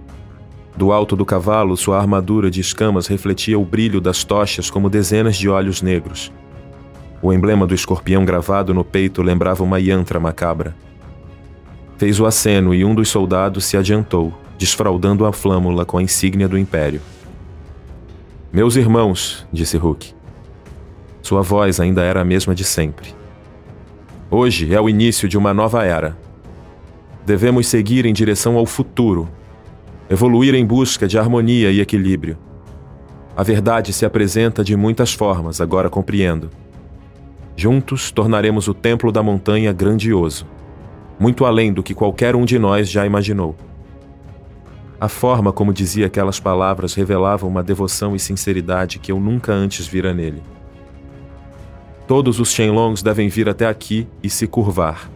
Do 0.78 0.94
alto 0.94 1.18
do 1.18 1.26
cavalo, 1.26 1.76
sua 1.76 2.00
armadura 2.00 2.50
de 2.50 2.62
escamas 2.62 3.08
refletia 3.08 3.60
o 3.60 3.66
brilho 3.66 4.00
das 4.00 4.24
tochas 4.24 4.70
como 4.70 4.90
dezenas 4.90 5.36
de 5.36 5.50
olhos 5.50 5.82
negros. 5.82 6.32
O 7.22 7.34
emblema 7.34 7.68
do 7.68 7.76
escorpião 7.76 8.24
gravado 8.24 8.74
no 8.74 8.86
peito 8.86 9.22
lembrava 9.22 9.66
uma 9.66 9.80
yantra 9.82 10.18
macabra. 10.18 10.74
Fez 11.98 12.22
o 12.22 12.26
aceno 12.26 12.74
e 12.74 12.86
um 12.86 12.96
dos 12.96 13.10
soldados 13.10 13.66
se 13.66 13.76
adiantou, 13.76 14.34
desfraldando 14.58 15.26
a 15.26 15.34
flâmula 15.34 15.86
com 15.86 15.98
a 15.98 16.02
insígnia 16.02 16.48
do 16.48 16.58
Império. 16.58 17.02
Meus 18.52 18.78
irmãos, 18.78 19.46
disse 19.52 19.76
Hulk. 19.76 20.14
Sua 21.22 21.42
voz 21.42 21.82
ainda 21.82 22.02
era 22.02 22.22
a 22.22 22.26
mesma 22.26 22.56
de 22.56 22.64
sempre. 22.64 23.14
Hoje 24.30 24.74
é 24.74 24.80
o 24.80 24.90
início 24.90 25.28
de 25.28 25.38
uma 25.38 25.54
nova 25.54 25.84
era. 25.84 26.18
Devemos 27.26 27.68
seguir 27.68 28.06
em 28.06 28.14
direção 28.14 28.58
ao 28.58 28.66
futuro, 28.66 29.30
evoluir 30.10 30.56
em 30.56 30.66
busca 30.66 31.08
de 31.08 31.18
harmonia 31.18 31.72
e 31.72 31.80
equilíbrio. 31.80 32.38
A 33.36 33.44
verdade 33.44 33.94
se 33.94 34.06
apresenta 34.06 34.64
de 34.64 34.76
muitas 34.76 35.14
formas, 35.14 35.62
agora 35.62 35.90
compreendo. 35.90 36.50
Juntos 37.56 38.12
tornaremos 38.12 38.68
o 38.68 38.74
Templo 38.74 39.12
da 39.12 39.22
Montanha 39.22 39.72
grandioso, 39.72 40.46
muito 41.20 41.46
além 41.46 41.72
do 41.72 41.84
que 41.84 41.94
qualquer 41.94 42.36
um 42.36 42.44
de 42.44 42.58
nós 42.58 42.90
já 42.90 43.06
imaginou. 43.06 43.56
A 45.00 45.08
forma 45.08 45.52
como 45.52 45.74
dizia 45.74 46.08
aquelas 46.08 46.40
palavras 46.40 46.94
revelava 46.94 47.48
uma 47.48 47.64
devoção 47.64 48.16
e 48.16 48.20
sinceridade 48.20 49.00
que 49.00 49.12
eu 49.12 49.20
nunca 49.20 49.54
antes 49.54 49.88
vira 49.88 50.14
nele. 50.14 50.44
Todos 52.08 52.40
os 52.40 52.52
Shenlongs 52.52 53.02
devem 53.02 53.30
vir 53.30 53.48
até 53.48 53.66
aqui 53.66 54.08
e 54.22 54.30
se 54.30 54.46
curvar. 54.46 55.10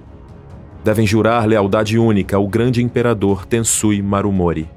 Devem 0.86 1.08
jurar 1.08 1.48
lealdade 1.48 1.98
única 1.98 2.38
ao 2.38 2.48
grande 2.48 2.84
imperador 2.84 3.44
Tensui 3.44 4.04
Marumori. 4.04 4.70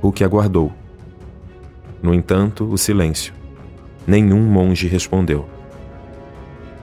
O 0.00 0.12
que 0.12 0.22
aguardou. 0.22 0.72
No 2.00 2.14
entanto, 2.14 2.62
o 2.70 2.78
silêncio. 2.78 3.34
Nenhum 4.06 4.40
monge 4.40 4.86
respondeu. 4.86 5.44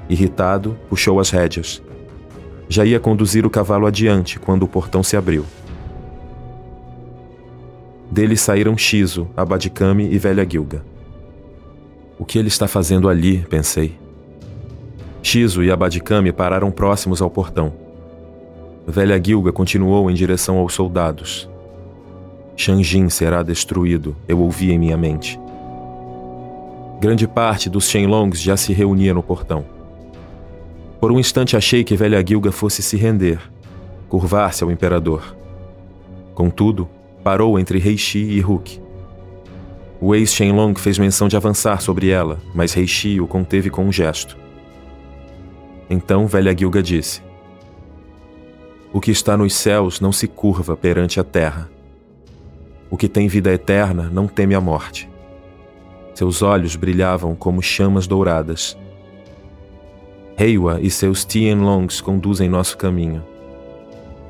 Irritado, 0.10 0.78
puxou 0.90 1.18
as 1.18 1.30
rédeas. 1.30 1.82
Já 2.68 2.84
ia 2.84 3.00
conduzir 3.00 3.46
o 3.46 3.50
cavalo 3.50 3.88
adiante 3.88 4.38
quando 4.38 4.64
o 4.64 4.68
portão 4.68 5.02
se 5.02 5.16
abriu. 5.16 5.46
Dele 8.12 8.36
saíram 8.36 8.78
Shizu, 8.78 9.30
Abadikami 9.38 10.12
e 10.12 10.18
Velha 10.18 10.46
Gilga. 10.46 10.84
O 12.20 12.26
que 12.26 12.38
ele 12.38 12.50
está 12.50 12.68
fazendo 12.68 13.08
ali? 13.08 13.46
pensei. 13.50 13.98
Shizu 15.28 15.62
e 15.62 15.70
Abadikami 15.70 16.32
pararam 16.32 16.72
próximos 16.72 17.22
ao 17.22 17.30
portão. 17.30 17.74
Velha 18.88 19.22
Gilga 19.22 19.52
continuou 19.52 20.10
em 20.10 20.14
direção 20.14 20.58
aos 20.58 20.74
soldados. 20.74 21.50
Shanjin 22.56 23.10
será 23.10 23.44
destruído, 23.44 24.16
eu 24.26 24.40
ouvi 24.40 24.72
em 24.72 24.80
minha 24.80 24.96
mente. 24.96 25.38
Grande 27.02 27.28
parte 27.28 27.70
dos 27.70 27.90
Shenlongs 27.90 28.42
já 28.42 28.56
se 28.56 28.72
reunia 28.72 29.14
no 29.14 29.22
portão. 29.22 29.66
Por 30.98 31.12
um 31.12 31.20
instante 31.20 31.58
achei 31.58 31.84
que 31.84 31.98
Velha 31.98 32.24
Gilga 32.26 32.54
fosse 32.54 32.82
se 32.82 32.96
render, 32.96 33.42
curvar-se 34.08 34.64
ao 34.64 34.72
imperador. 34.72 35.36
Contudo, 36.34 36.88
parou 37.22 37.60
entre 37.60 37.80
Reishi 37.80 38.20
e 38.20 38.40
Hulk. 38.40 38.80
O 40.00 40.16
ex-Shenlong 40.16 40.80
fez 40.80 40.98
menção 40.98 41.28
de 41.28 41.36
avançar 41.36 41.82
sobre 41.82 42.08
ela, 42.08 42.40
mas 42.56 42.72
Reishi 42.72 43.20
o 43.20 43.28
conteve 43.28 43.70
com 43.70 43.84
um 43.84 43.92
gesto. 43.92 44.47
Então 45.90 46.28
Velha 46.28 46.56
Gilga 46.58 46.84
disse: 46.84 47.22
O 48.92 49.00
que 49.00 49.12
está 49.12 49.38
nos 49.38 49.54
céus 49.54 50.00
não 50.00 50.12
se 50.12 50.28
curva 50.28 50.76
perante 50.76 51.20
a 51.20 51.24
terra. 51.24 51.70
O 52.90 52.98
que 52.98 53.08
tem 53.08 53.28
vida 53.28 53.52
eterna 53.52 54.10
não 54.12 54.28
teme 54.28 54.56
a 54.56 54.62
morte. 54.62 55.10
Seus 56.14 56.42
olhos 56.42 56.76
brilhavam 56.76 57.36
como 57.36 57.62
chamas 57.62 58.08
douradas. 58.08 58.78
Reiwa 60.36 60.80
e 60.82 60.90
seus 60.90 61.26
Tianlongs 61.26 62.02
conduzem 62.02 62.50
nosso 62.50 62.78
caminho. 62.78 63.24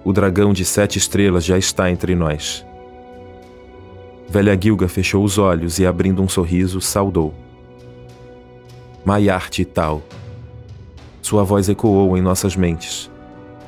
O 0.03 0.13
dragão 0.13 0.53
de 0.53 0.63
sete 0.63 0.97
estrelas 0.97 1.43
já 1.43 1.57
está 1.57 1.91
entre 1.91 2.15
nós. 2.15 2.65
Velha 4.29 4.57
Gilga 4.59 4.87
fechou 4.87 5.23
os 5.23 5.37
olhos 5.37 5.79
e, 5.79 5.85
abrindo 5.85 6.21
um 6.21 6.27
sorriso, 6.27 6.81
saudou. 6.81 7.33
Maiarte 9.05 9.63
tal. 9.63 10.01
Sua 11.27 11.43
voz 11.43 11.67
ecoou 11.67 12.17
em 12.17 12.21
nossas 12.21 12.55
mentes. 12.55 13.11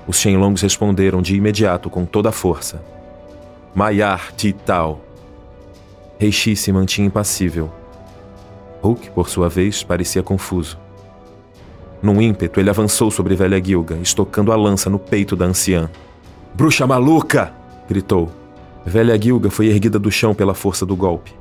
Os 0.08 0.15
Shenlongs 0.15 0.62
responderam 0.62 1.22
de 1.22 1.36
imediato 1.36 1.89
com 1.89 2.06
toda 2.06 2.30
a 2.30 2.32
força. 2.32 2.82
Maiarte 3.76 4.48
e 4.48 4.54
tal. 4.54 5.02
Reishi 6.17 6.56
se 6.56 6.72
mantinha 6.72 7.08
impassível. 7.08 7.69
Hulk, 8.82 9.12
por 9.12 9.28
sua 9.28 9.50
vez, 9.50 9.84
parecia 9.84 10.24
confuso. 10.24 10.80
Num 12.02 12.22
ímpeto, 12.22 12.62
ele 12.62 12.69
avançou 12.69 13.12
sobre 13.12 13.36
Velha 13.36 13.62
Gilga, 13.62 13.98
estocando 13.98 14.54
a 14.54 14.56
lança 14.56 14.89
no 14.89 14.98
peito 14.98 15.36
da 15.36 15.43
anciã. 15.43 15.89
Bruxa 16.54 16.88
maluca! 16.88 17.52
gritou. 17.89 18.32
Velha 18.86 19.22
Gilga 19.22 19.50
foi 19.52 19.67
erguida 19.67 20.00
do 20.00 20.10
chão 20.10 20.34
pela 20.34 20.54
força 20.54 20.86
do 20.86 20.95
golpe. 20.95 21.34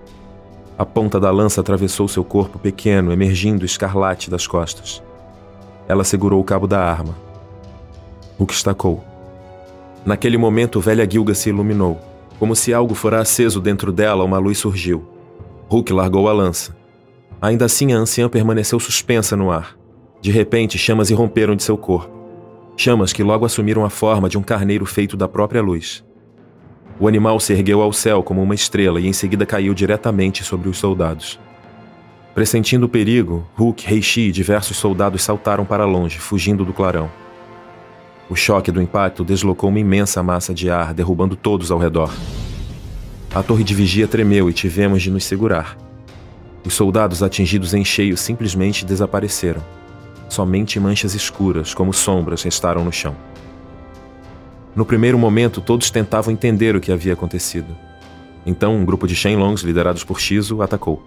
A 0.77 0.85
ponta 0.85 1.21
da 1.21 1.31
lança 1.31 1.61
atravessou 1.61 2.09
seu 2.09 2.25
corpo 2.25 2.59
pequeno, 2.59 3.13
emergindo 3.13 3.65
escarlate 3.65 4.29
das 4.29 4.49
costas. 4.49 5.01
Ela 5.89 6.05
segurou 6.05 6.39
o 6.41 6.45
cabo 6.45 6.67
da 6.67 6.79
arma. 6.79 7.17
Hulk 8.39 8.53
estacou. 8.53 9.03
Naquele 10.05 10.37
momento, 10.37 10.81
Velha 10.81 11.09
Gilga 11.11 11.35
se 11.35 11.49
iluminou. 11.49 11.99
Como 12.39 12.55
se 12.55 12.73
algo 12.73 12.95
fora 12.95 13.21
aceso 13.21 13.61
dentro 13.61 13.91
dela, 13.91 14.23
uma 14.23 14.39
luz 14.39 14.59
surgiu. 14.59 15.05
Hulk 15.69 15.93
largou 15.93 16.29
a 16.29 16.33
lança. 16.33 16.77
Ainda 17.41 17.65
assim, 17.65 17.93
a 17.93 17.97
anciã 17.97 18.29
permaneceu 18.29 18.79
suspensa 18.79 19.37
no 19.37 19.51
ar. 19.51 19.77
De 20.21 20.31
repente, 20.31 20.77
chamas 20.77 21.11
irromperam 21.11 21.57
de 21.57 21.63
seu 21.63 21.77
corpo. 21.77 22.17
Chamas 22.77 23.13
que 23.13 23.23
logo 23.23 23.45
assumiram 23.45 23.85
a 23.85 23.91
forma 23.91 24.29
de 24.29 24.37
um 24.37 24.43
carneiro 24.43 24.85
feito 24.85 25.17
da 25.17 25.27
própria 25.27 25.63
luz. 25.63 26.05
O 27.01 27.09
animal 27.09 27.41
se 27.41 27.53
ergueu 27.53 27.81
ao 27.81 27.93
céu 27.93 28.23
como 28.23 28.43
uma 28.43 28.55
estrela 28.55 29.01
e 29.01 29.07
em 29.07 29.13
seguida 29.13 29.47
caiu 29.47 29.73
diretamente 29.73 30.45
sobre 30.45 30.69
os 30.69 30.79
soldados. 30.79 31.41
Pressentindo 32.39 32.87
o 32.87 32.89
perigo, 32.89 33.45
Hulk, 33.57 33.85
Reishi 33.85 34.29
e 34.29 34.31
diversos 34.31 34.77
soldados 34.77 35.25
saltaram 35.25 35.65
para 35.65 35.85
longe, 35.85 36.21
fugindo 36.21 36.65
do 36.65 36.73
clarão. 36.73 37.11
O 38.31 38.37
choque 38.37 38.71
do 38.71 38.81
impacto 38.81 39.25
deslocou 39.25 39.71
uma 39.71 39.81
imensa 39.81 40.23
massa 40.23 40.55
de 40.55 40.71
ar, 40.71 40.95
derrubando 40.95 41.35
todos 41.35 41.73
ao 41.73 41.81
redor. 41.81 42.15
A 43.35 43.43
torre 43.43 43.65
de 43.65 43.75
vigia 43.75 44.07
tremeu 44.07 44.49
e 44.49 44.53
tivemos 44.53 45.03
de 45.03 45.11
nos 45.11 45.25
segurar. 45.25 45.77
Os 46.65 46.75
soldados 46.75 47.25
atingidos 47.25 47.75
em 47.75 47.85
cheio 47.85 48.17
simplesmente 48.17 48.87
desapareceram. 48.87 49.61
Somente 50.29 50.79
manchas 50.79 51.17
escuras, 51.17 51.75
como 51.75 51.93
sombras, 51.93 52.45
restaram 52.45 52.85
no 52.85 52.93
chão. 52.93 53.17
No 54.77 54.87
primeiro 54.87 55.19
momento, 55.19 55.61
todos 55.61 55.91
tentavam 55.91 56.33
entender 56.33 56.77
o 56.77 56.81
que 56.81 56.93
havia 56.93 57.15
acontecido. 57.15 57.77
Então, 58.47 58.77
um 58.77 58.85
grupo 58.85 59.09
de 59.09 59.17
Shenlongs, 59.17 59.65
liderados 59.65 60.05
por 60.05 60.21
Shizu, 60.21 60.63
atacou. 60.63 61.03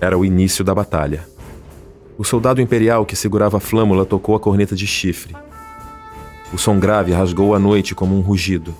Era 0.00 0.18
o 0.18 0.24
início 0.24 0.64
da 0.64 0.74
batalha. 0.74 1.26
O 2.16 2.24
soldado 2.24 2.60
imperial 2.60 3.04
que 3.04 3.16
segurava 3.16 3.56
a 3.56 3.60
flâmula 3.60 4.04
tocou 4.04 4.36
a 4.36 4.40
corneta 4.40 4.76
de 4.76 4.86
chifre. 4.86 5.34
O 6.52 6.58
som 6.58 6.78
grave 6.78 7.12
rasgou 7.12 7.54
a 7.54 7.58
noite 7.58 7.94
como 7.94 8.16
um 8.16 8.20
rugido. 8.20 8.74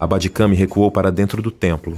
A 0.00 0.06
Badikami 0.06 0.56
recuou 0.56 0.90
para 0.90 1.12
dentro 1.12 1.40
do 1.40 1.50
templo. 1.50 1.96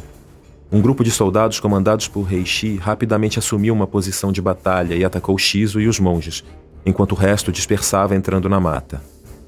Um 0.70 0.81
grupo 0.81 1.03
de 1.03 1.11
soldados 1.11 1.59
comandados 1.59 2.07
por 2.07 2.22
Reishi 2.22 2.76
rapidamente 2.76 3.38
assumiu 3.38 3.74
uma 3.74 3.87
posição 3.87 4.31
de 4.31 4.40
batalha 4.40 4.94
e 4.94 5.05
atacou 5.05 5.37
Shizu 5.37 5.81
e 5.81 5.88
os 5.88 5.98
monges, 5.98 6.44
enquanto 6.85 7.12
o 7.12 7.16
resto 7.16 7.50
dispersava 7.50 8.14
entrando 8.14 8.48
na 8.48 8.61
mata. 8.61 9.03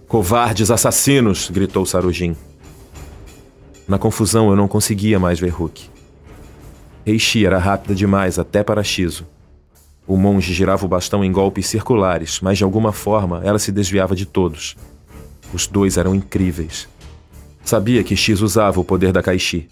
Covardes 0.09 0.70
assassinos! 0.70 1.48
gritou 1.50 1.87
Sarujin. 1.87 2.35
Na 3.87 3.98
confusão 3.98 4.50
eu 4.50 4.57
não 4.57 4.66
conseguia 4.66 5.18
mais 5.18 5.38
ver 5.38 5.50
Hulk. 5.50 5.88
Reishi 7.05 7.45
era 7.45 7.59
rápida 7.59 7.95
demais 7.95 8.38
até 8.38 8.62
para 8.62 8.83
Shizu. 8.83 9.27
O 10.07 10.17
monge 10.17 10.53
girava 10.53 10.85
o 10.85 10.88
bastão 10.88 11.25
em 11.25 11.33
golpes 11.33 11.67
circulares, 11.67 12.41
mas 12.41 12.59
de 12.59 12.65
alguma 12.65 12.93
forma 12.93 13.41
ela 13.45 13.59
se 13.59 13.73
desviava 13.73 14.15
de 14.15 14.25
todos. 14.25 14.77
Os 15.53 15.67
dois 15.67 15.97
eram 15.97 16.15
incríveis. 16.15 16.88
Sabia 17.65 18.03
que 18.03 18.17
X 18.17 18.41
usava 18.41 18.81
o 18.81 18.85
poder 18.85 19.12
da 19.12 19.23
Kaishi. 19.23 19.69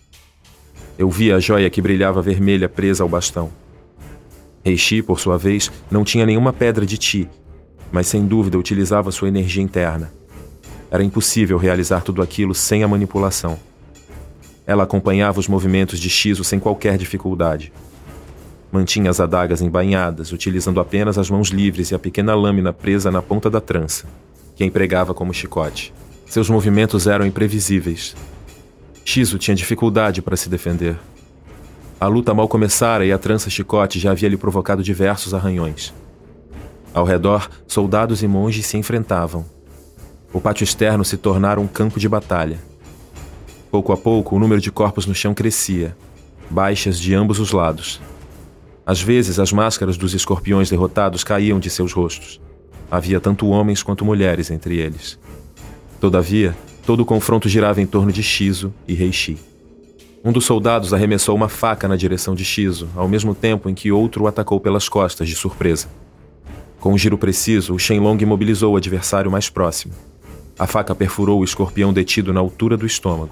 Eu 0.99 1.09
via 1.09 1.37
a 1.37 1.41
joia 1.41 1.71
que 1.71 1.81
brilhava 1.81 2.21
vermelha 2.21 2.69
presa 2.69 3.03
ao 3.03 3.09
bastão. 3.09 3.51
Reishi, 4.65 5.01
por 5.03 5.19
sua 5.19 5.39
vez, 5.39 5.71
não 5.91 6.05
tinha 6.05 6.27
nenhuma 6.27 6.53
pedra 6.53 6.85
de 6.85 6.99
Ti, 6.99 7.29
mas 7.91 8.07
sem 8.07 8.27
dúvida 8.27 8.59
utilizava 8.59 9.11
sua 9.11 9.29
energia 9.29 9.63
interna. 9.63 10.13
Era 10.91 11.05
impossível 11.05 11.57
realizar 11.57 12.03
tudo 12.03 12.23
aquilo 12.23 12.55
sem 12.55 12.83
a 12.83 12.89
manipulação. 12.89 13.59
Ela 14.71 14.85
acompanhava 14.85 15.41
os 15.41 15.49
movimentos 15.49 15.99
de 15.99 16.09
Shizu 16.09 16.45
sem 16.45 16.61
qualquer 16.61 16.97
dificuldade. 16.97 17.73
Mantinha 18.71 19.11
as 19.11 19.19
adagas 19.19 19.61
embainhadas, 19.61 20.31
utilizando 20.31 20.79
apenas 20.79 21.19
as 21.19 21.29
mãos 21.29 21.49
livres 21.49 21.91
e 21.91 21.95
a 21.97 21.99
pequena 21.99 22.37
lâmina 22.37 22.73
presa 22.73 23.11
na 23.11 23.21
ponta 23.21 23.51
da 23.51 23.61
trança, 23.61 24.07
que 24.55 24.65
empregava 24.65 25.13
como 25.13 25.35
chicote. 25.35 25.93
Seus 26.25 26.49
movimentos 26.49 27.09
eram 27.09 27.27
imprevisíveis. 27.27 28.15
Shizu 29.05 29.39
tinha 29.39 29.57
dificuldade 29.57 30.23
para 30.23 30.37
se 30.37 30.49
defender. 30.49 30.97
A 31.99 32.07
luta 32.07 32.33
mal 32.33 32.47
começara 32.47 33.05
e 33.05 33.11
a 33.11 33.19
trança-chicote 33.19 33.99
já 33.99 34.13
havia 34.13 34.29
lhe 34.29 34.37
provocado 34.37 34.85
diversos 34.85 35.35
arranhões. 35.35 35.93
Ao 36.95 37.05
redor, 37.05 37.51
soldados 37.67 38.23
e 38.23 38.29
monges 38.29 38.67
se 38.67 38.79
enfrentavam. 38.79 39.45
O 40.33 40.41
pátio 40.41 40.63
externo 40.63 41.05
se 41.05 41.17
tornara 41.17 41.61
um 41.61 41.67
campo 41.67 41.99
de 41.99 42.09
batalha. 42.09 42.70
Pouco 43.71 43.93
a 43.93 43.97
pouco, 43.97 44.35
o 44.35 44.39
número 44.39 44.61
de 44.61 44.73
corpos 44.73 45.07
no 45.07 45.15
chão 45.15 45.33
crescia, 45.33 45.97
baixas 46.51 46.99
de 46.99 47.15
ambos 47.15 47.39
os 47.39 47.53
lados. 47.53 48.01
Às 48.85 49.01
vezes, 49.01 49.39
as 49.39 49.53
máscaras 49.53 49.97
dos 49.97 50.13
escorpiões 50.13 50.69
derrotados 50.69 51.23
caíam 51.23 51.61
de 51.61 51.71
seus 51.71 51.93
rostos. 51.93 52.41
Havia 52.91 53.21
tanto 53.21 53.47
homens 53.49 53.85
quanto 53.85 54.05
mulheres 54.05 54.51
entre 54.51 54.79
eles. 54.79 55.17
Todavia, 56.01 56.57
todo 56.85 57.01
o 57.01 57.05
confronto 57.05 57.49
girava 57.49 57.81
em 57.81 57.87
torno 57.87 58.11
de 58.11 58.23
Shizu 58.23 58.75
e 58.89 58.95
Reishi. 58.95 59.39
Um 60.25 60.33
dos 60.33 60.45
soldados 60.45 60.93
arremessou 60.93 61.37
uma 61.37 61.49
faca 61.49 61.87
na 61.87 61.95
direção 61.95 62.35
de 62.35 62.45
Shizu, 62.45 62.89
ao 62.97 63.07
mesmo 63.07 63.37
tempo 63.37 63.71
em 63.71 63.75
que 63.75 63.93
outro 63.93 64.25
o 64.25 64.27
atacou 64.27 64.59
pelas 64.59 64.89
costas 64.89 65.29
de 65.29 65.37
surpresa. 65.37 65.87
Com 66.81 66.93
um 66.93 66.99
giro 66.99 67.17
preciso, 67.17 67.73
o 67.73 67.79
Shenlong 67.79 68.21
imobilizou 68.21 68.75
o 68.75 68.77
adversário 68.77 69.31
mais 69.31 69.49
próximo. 69.49 69.95
A 70.59 70.67
faca 70.67 70.95
perfurou 70.95 71.41
o 71.41 71.45
escorpião 71.45 71.93
detido 71.93 72.33
na 72.33 72.41
altura 72.41 72.77
do 72.77 72.85
estômago, 72.85 73.31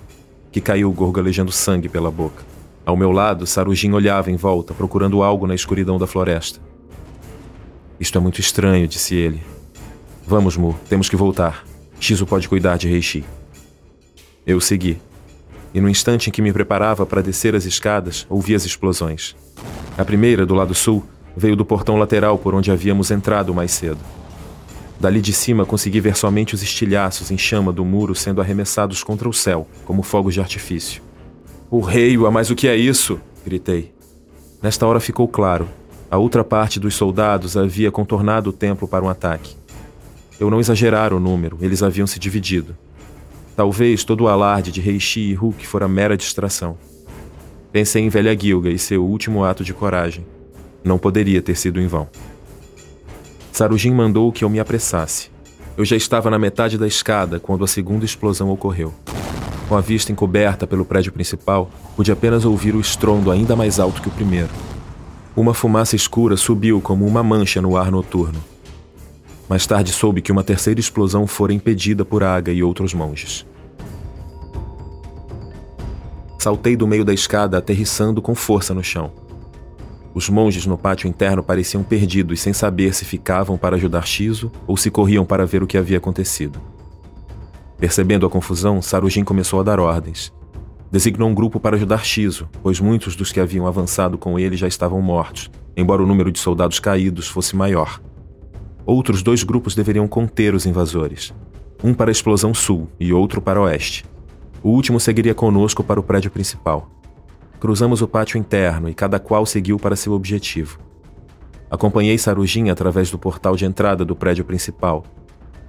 que 0.50 0.60
caiu 0.60 0.90
gorgalejando 0.92 1.52
sangue 1.52 1.88
pela 1.88 2.10
boca. 2.10 2.44
Ao 2.84 2.96
meu 2.96 3.12
lado, 3.12 3.46
Sarujin 3.46 3.92
olhava 3.92 4.30
em 4.30 4.36
volta, 4.36 4.72
procurando 4.72 5.22
algo 5.22 5.46
na 5.46 5.54
escuridão 5.54 5.98
da 5.98 6.06
floresta. 6.06 6.58
Isto 8.00 8.16
é 8.16 8.20
muito 8.20 8.40
estranho, 8.40 8.88
disse 8.88 9.14
ele. 9.14 9.42
Vamos, 10.26 10.56
Mu, 10.56 10.78
temos 10.88 11.08
que 11.08 11.16
voltar. 11.16 11.64
Shizu 12.00 12.26
pode 12.26 12.48
cuidar 12.48 12.78
de 12.78 12.88
Reishi. 12.88 13.24
Eu 14.46 14.60
segui. 14.60 14.98
E 15.74 15.80
no 15.80 15.88
instante 15.88 16.28
em 16.28 16.32
que 16.32 16.40
me 16.40 16.52
preparava 16.52 17.04
para 17.04 17.22
descer 17.22 17.54
as 17.54 17.66
escadas, 17.66 18.26
ouvi 18.30 18.54
as 18.54 18.64
explosões. 18.64 19.36
A 19.96 20.04
primeira, 20.04 20.46
do 20.46 20.54
lado 20.54 20.74
sul, 20.74 21.04
veio 21.36 21.56
do 21.56 21.64
portão 21.64 21.96
lateral 21.96 22.38
por 22.38 22.54
onde 22.54 22.70
havíamos 22.70 23.10
entrado 23.10 23.54
mais 23.54 23.72
cedo. 23.72 23.98
Dali 25.00 25.20
de 25.20 25.32
cima 25.32 25.64
consegui 25.64 26.00
ver 26.00 26.16
somente 26.16 26.54
os 26.54 26.62
estilhaços 26.62 27.30
em 27.30 27.38
chama 27.38 27.72
do 27.72 27.84
muro 27.84 28.14
sendo 28.14 28.40
arremessados 28.40 29.04
contra 29.04 29.28
o 29.28 29.32
céu, 29.32 29.68
como 29.84 30.02
fogos 30.02 30.34
de 30.34 30.40
artifício. 30.40 31.02
O 31.70 31.80
rei, 31.80 32.16
mas 32.16 32.50
o 32.50 32.56
que 32.56 32.66
é 32.66 32.74
isso? 32.74 33.20
gritei. 33.44 33.92
Nesta 34.60 34.86
hora 34.86 34.98
ficou 34.98 35.28
claro. 35.28 35.68
A 36.10 36.18
outra 36.18 36.42
parte 36.42 36.80
dos 36.80 36.96
soldados 36.96 37.56
havia 37.56 37.92
contornado 37.92 38.50
o 38.50 38.52
templo 38.52 38.88
para 38.88 39.04
um 39.04 39.08
ataque. 39.08 39.56
Eu 40.40 40.50
não 40.50 40.58
exagerara 40.58 41.14
o 41.14 41.20
número, 41.20 41.58
eles 41.60 41.82
haviam 41.82 42.06
se 42.06 42.18
dividido. 42.18 42.76
Talvez 43.54 44.02
todo 44.02 44.22
o 44.22 44.28
alarde 44.28 44.72
de 44.72 44.80
Reishi 44.80 45.20
e 45.20 45.34
Hulk 45.34 45.66
fora 45.66 45.86
mera 45.86 46.16
distração. 46.16 46.76
Pensei 47.70 48.02
em 48.02 48.08
Velha 48.08 48.36
Gilga 48.36 48.70
e 48.70 48.78
seu 48.78 49.04
último 49.04 49.44
ato 49.44 49.62
de 49.62 49.74
coragem. 49.74 50.26
Não 50.82 50.98
poderia 50.98 51.42
ter 51.42 51.56
sido 51.56 51.80
em 51.80 51.86
vão. 51.86 52.08
Sarujin 53.58 53.92
mandou 53.92 54.30
que 54.30 54.44
eu 54.44 54.48
me 54.48 54.60
apressasse. 54.60 55.32
Eu 55.76 55.84
já 55.84 55.96
estava 55.96 56.30
na 56.30 56.38
metade 56.38 56.78
da 56.78 56.86
escada 56.86 57.40
quando 57.40 57.64
a 57.64 57.66
segunda 57.66 58.04
explosão 58.04 58.50
ocorreu. 58.50 58.94
Com 59.68 59.76
a 59.76 59.80
vista 59.80 60.12
encoberta 60.12 60.64
pelo 60.64 60.84
prédio 60.84 61.10
principal, 61.10 61.68
pude 61.96 62.12
apenas 62.12 62.44
ouvir 62.44 62.76
o 62.76 62.80
estrondo 62.80 63.32
ainda 63.32 63.56
mais 63.56 63.80
alto 63.80 64.00
que 64.00 64.06
o 64.06 64.12
primeiro. 64.12 64.48
Uma 65.34 65.52
fumaça 65.52 65.96
escura 65.96 66.36
subiu 66.36 66.80
como 66.80 67.04
uma 67.04 67.20
mancha 67.20 67.60
no 67.60 67.76
ar 67.76 67.90
noturno. 67.90 68.38
Mais 69.48 69.66
tarde 69.66 69.90
soube 69.92 70.22
que 70.22 70.30
uma 70.30 70.44
terceira 70.44 70.78
explosão 70.78 71.26
fora 71.26 71.52
impedida 71.52 72.04
por 72.04 72.22
Aga 72.22 72.52
e 72.52 72.62
outros 72.62 72.94
monges. 72.94 73.44
Saltei 76.38 76.76
do 76.76 76.86
meio 76.86 77.04
da 77.04 77.12
escada, 77.12 77.58
aterrissando 77.58 78.22
com 78.22 78.36
força 78.36 78.72
no 78.72 78.84
chão. 78.84 79.10
Os 80.18 80.28
monges 80.28 80.66
no 80.66 80.76
pátio 80.76 81.06
interno 81.06 81.44
pareciam 81.44 81.84
perdidos, 81.84 82.40
sem 82.40 82.52
saber 82.52 82.92
se 82.92 83.04
ficavam 83.04 83.56
para 83.56 83.76
ajudar 83.76 84.04
Shizu 84.04 84.50
ou 84.66 84.76
se 84.76 84.90
corriam 84.90 85.24
para 85.24 85.46
ver 85.46 85.62
o 85.62 85.66
que 85.66 85.78
havia 85.78 85.98
acontecido. 85.98 86.60
Percebendo 87.78 88.26
a 88.26 88.28
confusão, 88.28 88.82
Sarujin 88.82 89.22
começou 89.22 89.60
a 89.60 89.62
dar 89.62 89.78
ordens. 89.78 90.32
Designou 90.90 91.28
um 91.28 91.34
grupo 91.34 91.60
para 91.60 91.76
ajudar 91.76 92.04
Shizu, 92.04 92.48
pois 92.64 92.80
muitos 92.80 93.14
dos 93.14 93.30
que 93.30 93.38
haviam 93.38 93.64
avançado 93.64 94.18
com 94.18 94.36
ele 94.40 94.56
já 94.56 94.66
estavam 94.66 95.00
mortos, 95.00 95.52
embora 95.76 96.02
o 96.02 96.06
número 96.06 96.32
de 96.32 96.40
soldados 96.40 96.80
caídos 96.80 97.28
fosse 97.28 97.54
maior. 97.54 98.00
Outros 98.84 99.22
dois 99.22 99.44
grupos 99.44 99.76
deveriam 99.76 100.08
conter 100.08 100.52
os 100.52 100.66
invasores, 100.66 101.32
um 101.80 101.94
para 101.94 102.10
a 102.10 102.12
explosão 102.12 102.52
sul 102.52 102.88
e 102.98 103.12
outro 103.12 103.40
para 103.40 103.62
oeste. 103.62 104.04
O 104.64 104.70
último 104.70 104.98
seguiria 104.98 105.32
conosco 105.32 105.84
para 105.84 106.00
o 106.00 106.02
prédio 106.02 106.32
principal. 106.32 106.97
Cruzamos 107.60 108.02
o 108.02 108.06
pátio 108.06 108.38
interno 108.38 108.88
e 108.88 108.94
cada 108.94 109.18
qual 109.18 109.44
seguiu 109.44 109.78
para 109.78 109.96
seu 109.96 110.12
objetivo. 110.12 110.78
Acompanhei 111.68 112.16
Sarujin 112.16 112.70
através 112.70 113.10
do 113.10 113.18
portal 113.18 113.56
de 113.56 113.64
entrada 113.64 114.04
do 114.04 114.14
prédio 114.14 114.44
principal. 114.44 115.04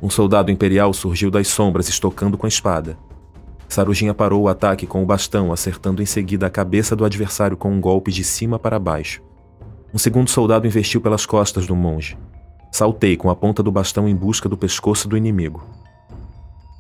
Um 0.02 0.10
soldado 0.10 0.52
imperial 0.52 0.94
surgiu 0.94 1.32
das 1.32 1.48
sombras 1.48 1.90
estocando 1.90 2.38
com 2.38 2.46
a 2.46 2.50
espada. 2.50 2.98
Sarujin 3.68 4.14
parou 4.14 4.44
o 4.44 4.48
ataque 4.48 4.88
com 4.88 5.02
o 5.02 5.06
bastão, 5.06 5.52
acertando 5.52 6.02
em 6.02 6.06
seguida 6.06 6.48
a 6.48 6.50
cabeça 6.50 6.96
do 6.96 7.04
adversário 7.04 7.58
com 7.58 7.72
um 7.72 7.82
golpe 7.82 8.12
de 8.12 8.24
cima 8.24 8.58
para 8.58 8.80
baixo. 8.80 9.22
Um 9.94 9.98
segundo 9.98 10.30
soldado 10.30 10.68
investiu 10.68 11.02
pelas 11.02 11.26
costas 11.26 11.66
do 11.66 11.76
monge. 11.76 12.18
Saltei 12.72 13.18
com 13.18 13.32
a 13.32 13.36
ponta 13.36 13.64
do 13.64 13.72
bastão 13.72 14.08
em 14.08 14.16
busca 14.16 14.48
do 14.48 14.56
pescoço 14.56 15.08
do 15.08 15.18
inimigo. 15.18 15.64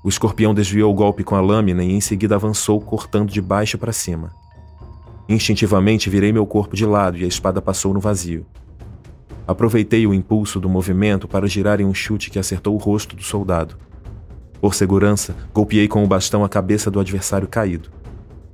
O 0.04 0.08
escorpião 0.08 0.54
desviou 0.54 0.91
o 0.91 0.95
golpe 0.95 1.24
com 1.24 1.36
a 1.36 1.41
lâmina 1.41 1.84
e 1.84 1.91
em 1.91 2.00
seguida 2.00 2.36
avançou, 2.36 2.80
cortando 2.80 3.32
de 3.32 3.41
baixo 3.41 3.78
para 3.78 3.91
cima. 3.91 4.32
Instintivamente 5.30 6.10
virei 6.10 6.34
meu 6.34 6.44
corpo 6.44 6.76
de 6.76 6.88
lado 6.88 7.15
e 7.15 7.24
a 7.24 7.28
espada 7.28 7.62
passou 7.62 7.94
no 7.94 8.00
vazio. 8.00 8.48
Aproveitei 9.48 10.08
o 10.08 10.13
impulso 10.13 10.60
do 10.60 10.68
movimento 10.68 11.28
para 11.28 11.48
girar 11.48 11.80
em 11.80 11.86
um 11.86 11.94
chute 11.94 12.32
que 12.32 12.39
acertou 12.39 12.74
o 12.74 12.80
rosto 12.80 13.15
do 13.15 13.22
soldado. 13.22 13.78
Por 14.60 14.74
segurança, 14.74 15.36
golpeei 15.54 15.88
com 15.88 16.04
o 16.04 16.08
bastão 16.08 16.44
a 16.44 16.50
cabeça 16.50 16.89
do 16.89 17.00
adversário 17.00 17.48
caído. 17.48 17.92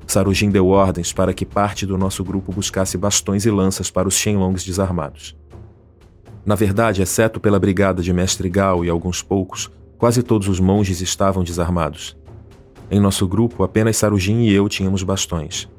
Sarujin 0.05 0.49
deu 0.49 0.67
ordens 0.67 1.13
para 1.13 1.33
que 1.33 1.45
parte 1.45 1.85
do 1.85 1.97
nosso 1.97 2.25
grupo 2.25 2.51
buscasse 2.51 2.97
bastões 2.97 3.45
e 3.45 3.49
lanças 3.49 3.89
para 3.89 4.07
os 4.07 4.15
Shenlongs 4.15 4.65
desarmados. 4.65 5.33
Na 6.45 6.55
verdade, 6.55 7.01
exceto 7.01 7.39
pela 7.39 7.57
brigada 7.57 8.03
de 8.03 8.11
Mestre 8.11 8.49
Gao 8.49 8.83
e 8.83 8.89
alguns 8.89 9.23
poucos, 9.23 9.71
quase 9.97 10.21
todos 10.21 10.49
os 10.49 10.59
monges 10.59 10.99
estavam 10.99 11.41
desarmados. 11.41 12.17
Em 12.91 12.99
nosso 12.99 13.25
grupo, 13.25 13.63
apenas 13.63 13.95
Sarujin 13.95 14.41
e 14.41 14.53
eu 14.53 14.67
tínhamos 14.67 15.03
bastões. 15.03 15.73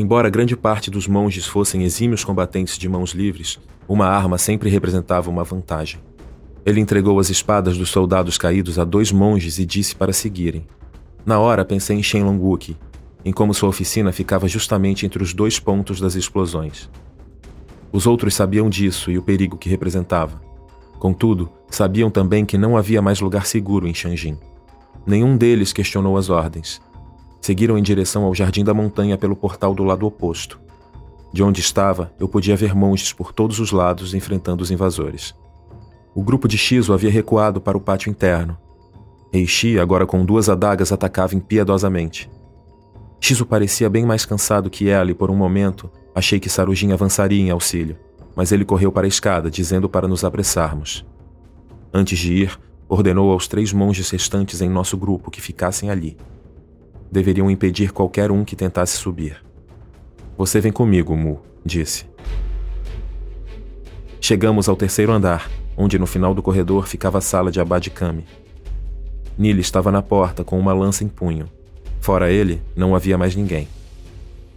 Embora 0.00 0.30
grande 0.30 0.56
parte 0.56 0.92
dos 0.92 1.08
monges 1.08 1.44
fossem 1.44 1.82
exímios 1.82 2.22
combatentes 2.22 2.78
de 2.78 2.88
mãos 2.88 3.10
livres, 3.10 3.58
uma 3.88 4.06
arma 4.06 4.38
sempre 4.38 4.70
representava 4.70 5.28
uma 5.28 5.42
vantagem. 5.42 5.98
Ele 6.64 6.78
entregou 6.78 7.18
as 7.18 7.30
espadas 7.30 7.76
dos 7.76 7.90
soldados 7.90 8.38
caídos 8.38 8.78
a 8.78 8.84
dois 8.84 9.10
monges 9.10 9.58
e 9.58 9.66
disse 9.66 9.96
para 9.96 10.12
seguirem. 10.12 10.64
Na 11.26 11.40
hora 11.40 11.64
pensei 11.64 11.96
em 11.96 12.02
Shenlong 12.02 12.38
Wookie, 12.38 12.76
em 13.24 13.32
como 13.32 13.52
sua 13.52 13.70
oficina 13.70 14.12
ficava 14.12 14.46
justamente 14.46 15.04
entre 15.04 15.20
os 15.20 15.34
dois 15.34 15.58
pontos 15.58 16.00
das 16.00 16.14
explosões. 16.14 16.88
Os 17.90 18.06
outros 18.06 18.36
sabiam 18.36 18.70
disso 18.70 19.10
e 19.10 19.18
o 19.18 19.22
perigo 19.22 19.58
que 19.58 19.68
representava. 19.68 20.40
Contudo, 21.00 21.50
sabiam 21.68 22.08
também 22.08 22.46
que 22.46 22.56
não 22.56 22.76
havia 22.76 23.02
mais 23.02 23.20
lugar 23.20 23.46
seguro 23.46 23.88
em 23.88 23.92
Shanjin. 23.92 24.38
Nenhum 25.04 25.36
deles 25.36 25.72
questionou 25.72 26.16
as 26.16 26.30
ordens. 26.30 26.80
Seguiram 27.40 27.78
em 27.78 27.82
direção 27.82 28.24
ao 28.24 28.34
Jardim 28.34 28.64
da 28.64 28.74
Montanha 28.74 29.16
pelo 29.16 29.36
portal 29.36 29.74
do 29.74 29.84
lado 29.84 30.06
oposto. 30.06 30.60
De 31.32 31.42
onde 31.42 31.60
estava, 31.60 32.12
eu 32.18 32.28
podia 32.28 32.56
ver 32.56 32.74
monges 32.74 33.12
por 33.12 33.32
todos 33.32 33.60
os 33.60 33.70
lados 33.70 34.14
enfrentando 34.14 34.62
os 34.62 34.70
invasores. 34.70 35.34
O 36.14 36.22
grupo 36.22 36.48
de 36.48 36.56
Shizo 36.58 36.92
havia 36.92 37.10
recuado 37.10 37.60
para 37.60 37.76
o 37.76 37.80
pátio 37.80 38.10
interno. 38.10 38.56
Eishi, 39.32 39.78
agora 39.78 40.06
com 40.06 40.24
duas 40.24 40.48
adagas, 40.48 40.90
atacava 40.90 41.34
impiedosamente. 41.34 42.30
Shizu 43.20 43.44
parecia 43.44 43.90
bem 43.90 44.06
mais 44.06 44.24
cansado 44.24 44.70
que 44.70 44.88
ela 44.88 45.10
e 45.10 45.14
por 45.14 45.30
um 45.30 45.36
momento 45.36 45.90
achei 46.14 46.40
que 46.40 46.48
Sarujin 46.48 46.92
avançaria 46.92 47.40
em 47.40 47.50
auxílio, 47.50 47.96
mas 48.34 48.52
ele 48.52 48.64
correu 48.64 48.90
para 48.90 49.06
a 49.06 49.08
escada, 49.08 49.50
dizendo 49.50 49.88
para 49.88 50.08
nos 50.08 50.24
apressarmos. 50.24 51.04
Antes 51.92 52.18
de 52.18 52.32
ir, 52.32 52.58
ordenou 52.88 53.30
aos 53.30 53.46
três 53.46 53.72
monges 53.72 54.10
restantes 54.10 54.60
em 54.60 54.68
nosso 54.68 54.96
grupo 54.96 55.30
que 55.30 55.40
ficassem 55.40 55.90
ali. 55.90 56.16
Deveriam 57.10 57.50
impedir 57.50 57.92
qualquer 57.92 58.30
um 58.30 58.44
que 58.44 58.56
tentasse 58.56 58.96
subir. 58.96 59.42
Você 60.36 60.60
vem 60.60 60.72
comigo, 60.72 61.16
Mu, 61.16 61.40
disse. 61.64 62.06
Chegamos 64.20 64.68
ao 64.68 64.76
terceiro 64.76 65.12
andar, 65.12 65.50
onde 65.76 65.98
no 65.98 66.06
final 66.06 66.34
do 66.34 66.42
corredor 66.42 66.86
ficava 66.86 67.18
a 67.18 67.22
sala 67.22 67.50
de 67.50 67.60
Abad 67.60 67.88
Kami. 67.90 68.24
Nili 69.38 69.60
estava 69.60 69.92
na 69.92 70.02
porta 70.02 70.42
com 70.42 70.58
uma 70.58 70.72
lança 70.72 71.04
em 71.04 71.08
punho. 71.08 71.48
Fora 72.00 72.30
ele, 72.30 72.60
não 72.74 72.94
havia 72.94 73.16
mais 73.16 73.34
ninguém. 73.36 73.68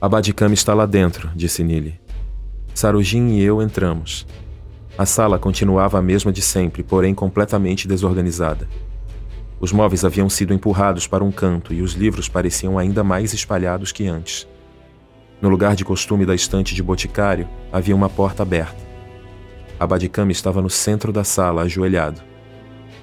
Abadikami 0.02 0.56
está 0.56 0.74
lá 0.74 0.88
dentro, 0.88 1.30
disse 1.36 1.64
Nili. 1.64 2.00
Sarujin 2.74 3.36
e 3.36 3.44
eu 3.44 3.62
entramos. 3.62 4.26
A 4.98 5.06
sala 5.06 5.38
continuava 5.38 6.00
a 6.00 6.02
mesma 6.02 6.32
de 6.32 6.42
sempre, 6.42 6.82
porém 6.82 7.14
completamente 7.14 7.88
desorganizada. 7.88 8.68
Os 9.62 9.72
móveis 9.72 10.04
haviam 10.04 10.28
sido 10.28 10.56
empurrados 10.56 11.06
para 11.06 11.24
um 11.24 11.32
canto 11.32 11.72
e 11.72 11.84
os 11.84 11.94
livros 11.94 12.28
pareciam 12.28 12.80
ainda 12.80 13.04
mais 13.04 13.32
espalhados 13.32 13.92
que 13.92 14.08
antes. 14.08 14.48
No 15.40 15.50
lugar 15.50 15.76
de 15.76 15.86
costume 15.86 16.26
da 16.26 16.34
estante 16.34 16.74
de 16.74 16.82
boticário, 16.82 17.48
havia 17.72 17.96
uma 17.96 18.10
porta 18.10 18.42
aberta. 18.42 18.82
Abadikami 19.80 20.32
estava 20.32 20.64
no 20.64 20.70
centro 20.70 21.14
da 21.14 21.24
sala, 21.24 21.62
ajoelhado. 21.62 22.22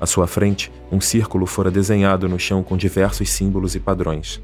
À 0.00 0.06
sua 0.06 0.26
frente, 0.26 0.72
um 0.90 1.00
círculo 1.00 1.46
fora 1.46 1.70
desenhado 1.70 2.28
no 2.28 2.40
chão 2.40 2.64
com 2.64 2.76
diversos 2.76 3.30
símbolos 3.30 3.76
e 3.76 3.80
padrões. 3.80 4.42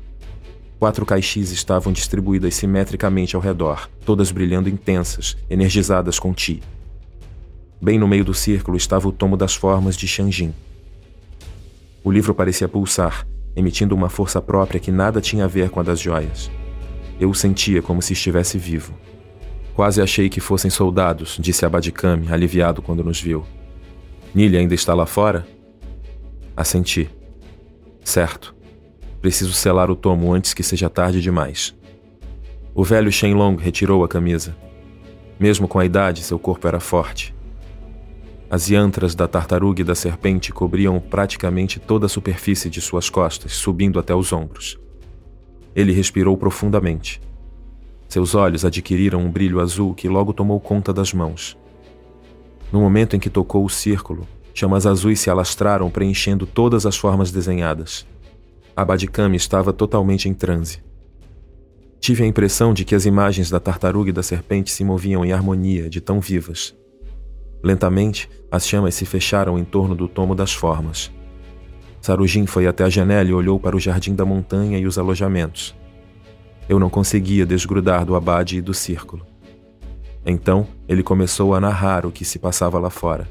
Quatro 0.79 1.05
caixis 1.05 1.51
estavam 1.51 1.93
distribuídas 1.93 2.55
simetricamente 2.55 3.35
ao 3.35 3.43
redor, 3.43 3.89
todas 4.07 4.31
brilhando 4.31 4.69
intensas, 4.69 5.37
energizadas 5.51 6.21
com 6.21 6.33
ti. 6.33 6.63
Bem 7.81 7.99
no 7.99 8.07
meio 8.07 8.25
do 8.25 8.35
círculo 8.35 8.77
estava 8.77 9.09
o 9.09 9.13
tomo 9.13 9.37
das 9.37 9.55
formas 9.57 9.97
de 9.97 10.07
Shanjin. 10.07 10.53
O 12.05 12.13
livro 12.13 12.35
parecia 12.35 12.69
pulsar, 12.69 13.27
emitindo 13.57 13.95
uma 13.95 14.11
força 14.11 14.39
própria 14.43 14.79
que 14.79 14.93
nada 14.93 15.23
tinha 15.23 15.47
a 15.47 15.49
ver 15.49 15.71
com 15.71 15.81
a 15.81 15.83
das 15.83 15.99
joias. 15.99 16.51
Eu 17.19 17.31
o 17.31 17.35
sentia 17.35 17.81
como 17.81 18.03
se 18.03 18.13
estivesse 18.13 18.59
vivo. 18.59 18.93
Quase 19.75 20.03
achei 20.03 20.29
que 20.29 20.39
fossem 20.39 20.71
soldados, 20.71 21.39
disse 21.41 21.65
Abadikami, 21.65 22.31
aliviado 22.31 22.83
quando 22.83 23.03
nos 23.03 23.19
viu. 23.19 23.43
Nili 24.35 24.59
ainda 24.59 24.75
está 24.75 24.93
lá 24.93 25.07
fora? 25.07 25.47
Assenti. 26.55 27.09
Certo. 28.05 28.55
Preciso 29.23 29.55
selar 29.55 29.91
o 29.91 29.97
tomo 29.97 30.31
antes 30.35 30.53
que 30.53 30.63
seja 30.63 30.91
tarde 30.91 31.23
demais. 31.23 31.75
O 32.75 32.85
velho 32.85 33.11
Shenlong 33.11 33.57
retirou 33.57 34.05
a 34.05 34.09
camisa. 34.09 34.55
Mesmo 35.41 35.67
com 35.67 35.79
a 35.79 35.87
idade, 35.87 36.23
seu 36.23 36.39
corpo 36.39 36.69
era 36.69 36.81
forte. 36.81 37.35
As 38.55 38.71
yantras 38.71 39.17
da 39.17 39.27
tartaruga 39.27 39.81
e 39.81 39.85
da 39.85 39.97
serpente 39.97 40.53
cobriam 40.53 41.01
praticamente 41.01 41.81
toda 41.81 42.07
a 42.07 42.09
superfície 42.09 42.71
de 42.71 42.81
suas 42.81 43.11
costas, 43.11 43.55
subindo 43.55 43.99
até 43.99 44.15
os 44.15 44.33
ombros. 44.33 44.79
Ele 45.75 45.93
respirou 45.93 46.37
profundamente. 46.37 47.21
Seus 48.09 48.33
olhos 48.33 48.65
adquiriram 48.65 49.19
um 49.19 49.29
brilho 49.29 49.59
azul 49.59 49.93
que 49.93 50.09
logo 50.09 50.33
tomou 50.33 50.61
conta 50.61 50.93
das 50.93 51.13
mãos. 51.13 51.59
No 52.71 52.79
momento 52.79 53.17
em 53.17 53.19
que 53.19 53.29
tocou 53.29 53.65
o 53.65 53.69
círculo, 53.69 54.25
chamas 54.55 54.87
azuis 54.87 55.19
se 55.19 55.29
alastraram 55.29 55.91
preenchendo 55.91 56.47
todas 56.47 56.87
as 56.87 56.97
formas 56.97 57.33
desenhadas. 57.33 58.07
Abadikami 58.77 59.37
estava 59.37 59.73
totalmente 59.73 60.29
em 60.29 60.33
transe. 60.33 60.81
Tive 61.99 62.23
a 62.23 62.27
impressão 62.29 62.73
de 62.73 62.85
que 62.85 62.95
as 62.95 63.05
imagens 63.05 63.51
da 63.51 63.59
tartaruga 63.59 64.11
e 64.11 64.13
da 64.13 64.23
serpente 64.23 64.71
se 64.71 64.85
moviam 64.85 65.25
em 65.25 65.33
harmonia, 65.33 65.91
de 65.91 66.01
tão 66.01 66.21
vivas. 66.21 66.73
Lentamente, 67.65 68.29
as 68.51 68.69
chamas 68.69 68.95
se 68.95 69.07
fecharam 69.07 69.59
em 69.59 69.65
torno 69.65 69.95
do 69.95 70.07
tomo 70.07 70.35
das 70.35 70.53
formas. 70.53 71.11
Sarujin 71.99 72.45
foi 72.45 72.67
até 72.67 72.85
a 72.85 72.91
janela 72.91 73.31
e 73.31 73.33
olhou 73.33 73.59
para 73.59 73.75
o 73.75 73.81
jardim 73.81 74.15
da 74.15 74.27
montanha 74.27 74.79
e 74.79 74.87
os 74.87 74.99
alojamentos. 74.99 75.75
Eu 76.69 76.79
não 76.79 76.91
conseguia 76.91 77.47
desgrudar 77.47 78.05
do 78.05 78.15
abade 78.15 78.59
e 78.59 78.61
do 78.61 78.75
círculo. 78.75 79.27
Então, 80.27 80.67
ele 80.87 81.03
começou 81.03 81.55
a 81.55 81.61
narrar 81.61 82.05
o 82.05 82.13
que 82.13 82.23
se 82.23 82.39
passava 82.39 82.79
lá 82.79 82.91
fora. 82.91 83.27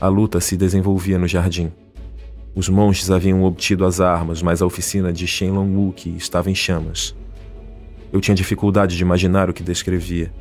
A 0.00 0.08
luta 0.08 0.40
se 0.40 0.56
desenvolvia 0.56 1.16
no 1.16 1.28
jardim. 1.28 1.70
Os 2.56 2.68
monges 2.68 3.08
haviam 3.08 3.44
obtido 3.44 3.86
as 3.86 4.00
armas, 4.00 4.42
mas 4.42 4.60
a 4.60 4.66
oficina 4.66 5.12
de 5.12 5.28
Shenlong 5.28 5.76
Wookie 5.76 6.16
estava 6.16 6.50
em 6.50 6.56
chamas. 6.56 7.14
Eu 8.12 8.20
tinha 8.20 8.34
dificuldade 8.34 8.96
de 8.96 9.02
imaginar 9.02 9.48
o 9.48 9.52
que 9.52 9.62
descrevia. 9.62 10.32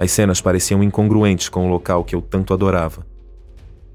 As 0.00 0.10
cenas 0.12 0.40
pareciam 0.40 0.82
incongruentes 0.82 1.50
com 1.50 1.66
o 1.66 1.70
local 1.70 2.02
que 2.02 2.14
eu 2.14 2.22
tanto 2.22 2.54
adorava. 2.54 3.06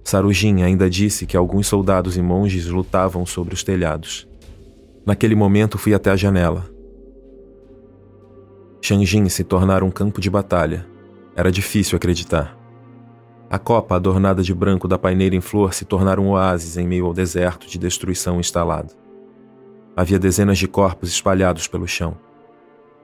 Sarujin 0.03 0.61
ainda 0.61 0.87
disse 0.87 1.25
que 1.25 1.35
alguns 1.35 1.65
soldados 1.65 2.15
e 2.15 2.21
monges 2.21 2.67
lutavam 2.67 3.25
sobre 3.25 3.55
os 3.55 3.63
telhados. 3.63 4.27
Naquele 5.03 5.33
momento 5.33 5.79
fui 5.79 5.95
até 5.95 6.11
a 6.11 6.15
janela. 6.15 6.69
Shanjin 8.83 9.27
se 9.29 9.43
tornara 9.43 9.83
um 9.83 9.89
campo 9.89 10.21
de 10.21 10.29
batalha. 10.29 10.85
Era 11.35 11.51
difícil 11.51 11.95
acreditar. 11.95 12.55
A 13.49 13.57
copa 13.57 13.95
adornada 13.95 14.43
de 14.43 14.53
branco 14.53 14.87
da 14.87 14.99
paineira 14.99 15.35
em 15.35 15.41
flor 15.41 15.73
se 15.73 15.85
tornara 15.85 16.21
um 16.21 16.29
oásis 16.29 16.77
em 16.77 16.87
meio 16.87 17.07
ao 17.07 17.15
deserto 17.15 17.65
de 17.65 17.79
destruição 17.79 18.39
instalado. 18.39 18.93
Havia 19.97 20.19
dezenas 20.19 20.59
de 20.59 20.67
corpos 20.67 21.09
espalhados 21.09 21.67
pelo 21.67 21.87
chão. 21.87 22.15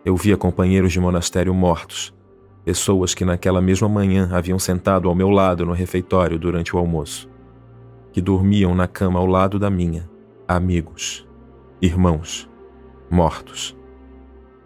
Eu 0.06 0.16
via 0.16 0.38
companheiros 0.38 0.92
de 0.92 1.00
monastério 1.00 1.52
mortos, 1.52 2.14
pessoas 2.63 3.13
que 3.13 3.26
naquela 3.26 3.62
mesma 3.62 3.89
manhã 3.89 4.30
haviam 4.32 4.60
sentado 4.60 5.10
ao 5.10 5.15
meu 5.15 5.30
lado 5.30 5.65
no 5.65 5.74
refeitório 5.74 6.38
durante 6.38 6.76
o 6.76 6.80
almoço, 6.80 7.30
que 8.12 8.21
dormiam 8.21 8.76
na 8.76 8.88
cama 8.88 9.19
ao 9.19 9.26
lado 9.26 9.58
da 9.58 9.69
minha, 9.69 10.10
amigos, 10.47 11.28
irmãos, 11.82 12.50
mortos. 13.10 13.76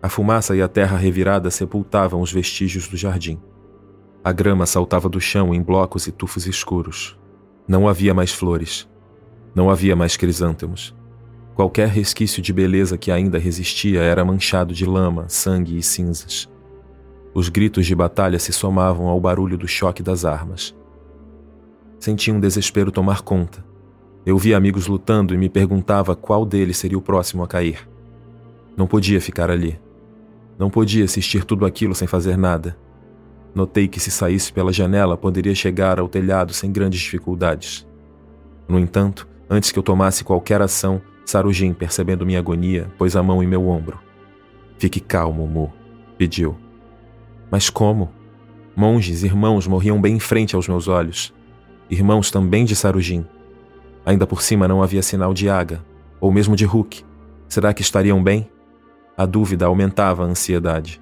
A 0.01 0.10
fumaça 0.10 0.55
e 0.55 0.62
a 0.62 0.67
terra 0.67 0.97
revirada 0.97 1.49
sepultavam 1.49 2.21
os 2.21 2.31
vestígios 2.31 2.88
do 2.88 2.97
jardim. 2.97 3.39
A 4.23 4.31
grama 4.31 4.65
saltava 4.65 5.08
do 5.08 5.19
chão 5.19 5.53
em 5.53 5.62
blocos 5.62 6.08
e 6.08 6.12
tufos 6.12 6.45
escuros. 6.45 7.17
Não 7.67 7.88
havia 7.88 8.13
mais 8.13 8.31
flores. 8.31 8.88
Não 9.55 9.69
havia 9.69 9.95
mais 9.95 10.17
crisântemos. 10.17 10.95
Qualquer 11.55 11.88
resquício 11.88 12.41
de 12.41 12.51
beleza 12.51 12.97
que 12.97 13.10
ainda 13.10 13.39
resistia 13.39 14.01
era 14.01 14.25
manchado 14.25 14.73
de 14.73 14.86
lama, 14.86 15.25
sangue 15.29 15.77
e 15.77 15.81
cinzas. 15.81 16.49
Os 17.36 17.50
gritos 17.50 17.86
de 17.86 17.93
batalha 17.93 18.39
se 18.39 18.52
somavam 18.52 19.08
ao 19.08 19.19
barulho 19.19 19.58
do 19.58 19.67
choque 19.67 20.02
das 20.02 20.26
armas. 20.26 20.74
Senti 22.00 22.32
um 22.32 22.39
desespero 22.39 22.91
tomar 22.91 23.21
conta. 23.21 23.63
Eu 24.26 24.38
via 24.38 24.58
amigos 24.58 24.88
lutando 24.88 25.36
e 25.36 25.38
me 25.38 25.50
perguntava 25.50 26.15
qual 26.15 26.43
deles 26.43 26.78
seria 26.78 26.98
o 26.98 27.02
próximo 27.02 27.43
a 27.43 27.48
cair. 27.48 27.88
Não 28.76 28.88
podia 28.88 29.21
ficar 29.21 29.52
ali. 29.52 29.80
Não 30.58 30.69
podia 30.69 31.06
assistir 31.06 31.43
tudo 31.43 31.65
aquilo 31.65 31.93
sem 31.93 32.08
fazer 32.08 32.38
nada. 32.38 32.76
Notei 33.54 33.88
que 33.88 34.00
se 34.00 34.10
saísse 34.10 34.52
pela 34.52 34.74
janela 34.74 35.15
poderia 35.15 35.54
chegar 35.54 36.00
ao 36.00 36.10
telhado 36.10 36.54
sem 36.54 36.71
grandes 36.71 37.02
dificuldades. 37.02 37.86
No 38.67 38.80
entanto, 38.80 39.28
Antes 39.50 39.71
que 39.71 39.78
eu 39.78 39.84
tomasse 39.84 40.24
qualquer 40.24 40.62
ação, 40.62 41.02
Sarujin, 41.24 41.74
percebendo 41.74 42.26
minha 42.26 42.39
agonia, 42.39 42.91
pôs 42.98 43.15
a 43.15 43.21
mão 43.21 43.43
em 43.43 43.48
meu 43.48 43.67
ombro. 43.67 44.00
Fique 44.78 45.00
calmo, 45.00 45.48
Mu, 45.48 45.71
pediu. 46.17 46.58
Mas 47.49 47.69
como? 47.69 48.12
Monges, 48.75 49.23
irmãos 49.23 49.67
morriam 49.67 50.01
bem 50.01 50.15
em 50.15 50.19
frente 50.19 50.55
aos 50.55 50.67
meus 50.67 50.88
olhos. 50.88 51.34
Irmãos 51.89 52.31
também 52.31 52.65
de 52.65 52.75
Sarujin. 52.75 53.25
Ainda 54.05 54.27
por 54.27 54.41
cima 54.41 54.67
não 54.67 54.84
havia 54.84 55.01
sinal 55.01 55.34
de 55.34 55.49
Aga, 55.49 55.84
ou 56.19 56.31
mesmo 56.31 56.55
de 56.55 56.65
Hulk. 56.65 57.03
Será 57.47 57.73
que 57.73 57.81
estariam 57.81 58.21
bem? 58.21 58.49
A 59.17 59.25
dúvida 59.25 59.65
aumentava 59.65 60.23
a 60.23 60.27
ansiedade. 60.27 61.01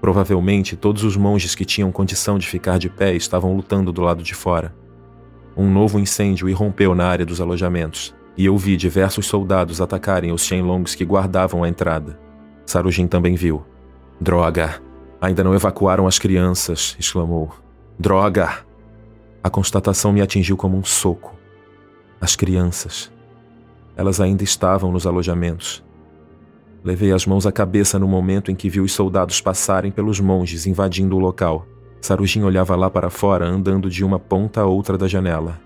Provavelmente 0.00 0.76
todos 0.76 1.04
os 1.04 1.16
monges 1.16 1.54
que 1.54 1.64
tinham 1.64 1.92
condição 1.92 2.38
de 2.38 2.46
ficar 2.46 2.78
de 2.78 2.88
pé 2.88 3.14
estavam 3.14 3.54
lutando 3.54 3.92
do 3.92 4.02
lado 4.02 4.22
de 4.22 4.34
fora. 4.34 4.74
Um 5.56 5.70
novo 5.70 5.98
incêndio 5.98 6.48
irrompeu 6.48 6.94
na 6.94 7.06
área 7.06 7.26
dos 7.26 7.40
alojamentos, 7.40 8.14
e 8.36 8.46
eu 8.46 8.56
vi 8.56 8.76
diversos 8.76 9.26
soldados 9.26 9.80
atacarem 9.80 10.32
os 10.32 10.44
Shenlongs 10.44 10.94
que 10.94 11.04
guardavam 11.04 11.64
a 11.64 11.68
entrada. 11.68 12.18
Sarujin 12.64 13.06
também 13.06 13.34
viu. 13.34 13.64
Droga! 14.20 14.87
Ainda 15.20 15.42
não 15.42 15.54
evacuaram 15.54 16.06
as 16.06 16.18
crianças! 16.18 16.96
exclamou. 16.98 17.52
Droga! 17.98 18.64
A 19.42 19.50
constatação 19.50 20.12
me 20.12 20.20
atingiu 20.20 20.56
como 20.56 20.76
um 20.76 20.84
soco. 20.84 21.34
As 22.20 22.36
crianças. 22.36 23.10
Elas 23.96 24.20
ainda 24.20 24.44
estavam 24.44 24.92
nos 24.92 25.06
alojamentos. 25.06 25.84
Levei 26.84 27.12
as 27.12 27.26
mãos 27.26 27.46
à 27.46 27.52
cabeça 27.52 27.98
no 27.98 28.06
momento 28.06 28.50
em 28.50 28.54
que 28.54 28.70
vi 28.70 28.80
os 28.80 28.92
soldados 28.92 29.40
passarem 29.40 29.90
pelos 29.90 30.20
monges 30.20 30.66
invadindo 30.66 31.16
o 31.16 31.18
local. 31.18 31.66
Sarujin 32.00 32.42
olhava 32.42 32.76
lá 32.76 32.88
para 32.88 33.10
fora, 33.10 33.46
andando 33.46 33.90
de 33.90 34.04
uma 34.04 34.18
ponta 34.18 34.60
a 34.60 34.66
outra 34.66 34.96
da 34.96 35.08
janela. 35.08 35.60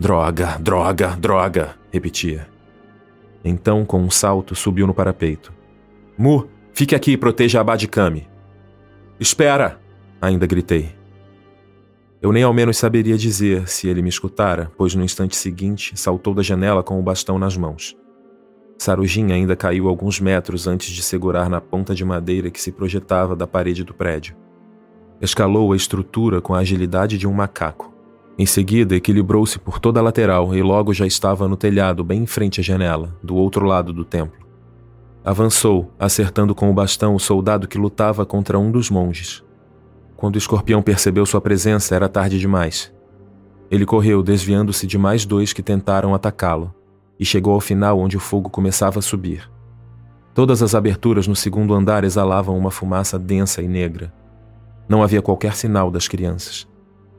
Droga, 0.00 0.56
droga, 0.58 1.16
droga, 1.18 1.74
repetia. 1.92 2.48
Então, 3.44 3.84
com 3.84 4.00
um 4.00 4.10
salto, 4.10 4.54
subiu 4.54 4.86
no 4.86 4.94
parapeito. 4.94 5.52
Mu, 6.16 6.48
fique 6.72 6.94
aqui 6.94 7.12
e 7.12 7.16
proteja 7.16 7.60
a 7.60 7.64
Badikami. 7.64 8.26
Espera! 9.20 9.80
Ainda 10.20 10.46
gritei. 10.46 10.96
Eu 12.20 12.32
nem 12.32 12.42
ao 12.42 12.52
menos 12.52 12.76
saberia 12.76 13.16
dizer 13.16 13.68
se 13.68 13.88
ele 13.88 14.02
me 14.02 14.08
escutara, 14.08 14.70
pois 14.76 14.94
no 14.94 15.04
instante 15.04 15.36
seguinte 15.36 15.92
saltou 15.96 16.34
da 16.34 16.42
janela 16.42 16.82
com 16.82 16.98
o 16.98 17.02
bastão 17.02 17.38
nas 17.38 17.56
mãos. 17.56 17.96
Sarujin 18.78 19.32
ainda 19.32 19.56
caiu 19.56 19.88
alguns 19.88 20.20
metros 20.20 20.66
antes 20.66 20.90
de 20.90 21.02
segurar 21.02 21.48
na 21.48 21.60
ponta 21.60 21.94
de 21.94 22.04
madeira 22.04 22.50
que 22.50 22.60
se 22.60 22.70
projetava 22.70 23.34
da 23.34 23.46
parede 23.46 23.82
do 23.82 23.92
prédio. 23.92 24.36
Escalou 25.20 25.72
a 25.72 25.76
estrutura 25.76 26.40
com 26.40 26.54
a 26.54 26.58
agilidade 26.58 27.18
de 27.18 27.26
um 27.26 27.32
macaco. 27.32 27.92
Em 28.38 28.46
seguida, 28.46 28.94
equilibrou-se 28.94 29.58
por 29.58 29.80
toda 29.80 29.98
a 29.98 30.02
lateral 30.02 30.54
e 30.54 30.62
logo 30.62 30.94
já 30.94 31.06
estava 31.06 31.48
no 31.48 31.56
telhado, 31.56 32.04
bem 32.04 32.22
em 32.22 32.26
frente 32.26 32.60
à 32.60 32.62
janela, 32.62 33.16
do 33.20 33.34
outro 33.34 33.66
lado 33.66 33.92
do 33.92 34.04
templo. 34.04 34.47
Avançou, 35.24 35.92
acertando 35.98 36.54
com 36.54 36.70
o 36.70 36.74
bastão 36.74 37.14
o 37.14 37.18
soldado 37.18 37.68
que 37.68 37.76
lutava 37.76 38.24
contra 38.24 38.58
um 38.58 38.70
dos 38.70 38.88
monges. 38.90 39.42
Quando 40.16 40.36
o 40.36 40.38
escorpião 40.38 40.82
percebeu 40.82 41.24
sua 41.26 41.40
presença, 41.40 41.94
era 41.94 42.08
tarde 42.08 42.38
demais. 42.38 42.92
Ele 43.70 43.84
correu, 43.84 44.22
desviando-se 44.22 44.86
de 44.86 44.96
mais 44.96 45.26
dois 45.26 45.52
que 45.52 45.62
tentaram 45.62 46.14
atacá-lo, 46.14 46.74
e 47.18 47.24
chegou 47.24 47.54
ao 47.54 47.60
final 47.60 47.98
onde 47.98 48.16
o 48.16 48.20
fogo 48.20 48.48
começava 48.48 49.00
a 49.00 49.02
subir. 49.02 49.50
Todas 50.34 50.62
as 50.62 50.74
aberturas 50.74 51.26
no 51.26 51.36
segundo 51.36 51.74
andar 51.74 52.04
exalavam 52.04 52.56
uma 52.56 52.70
fumaça 52.70 53.18
densa 53.18 53.60
e 53.60 53.68
negra. 53.68 54.12
Não 54.88 55.02
havia 55.02 55.20
qualquer 55.20 55.54
sinal 55.54 55.90
das 55.90 56.08
crianças. 56.08 56.66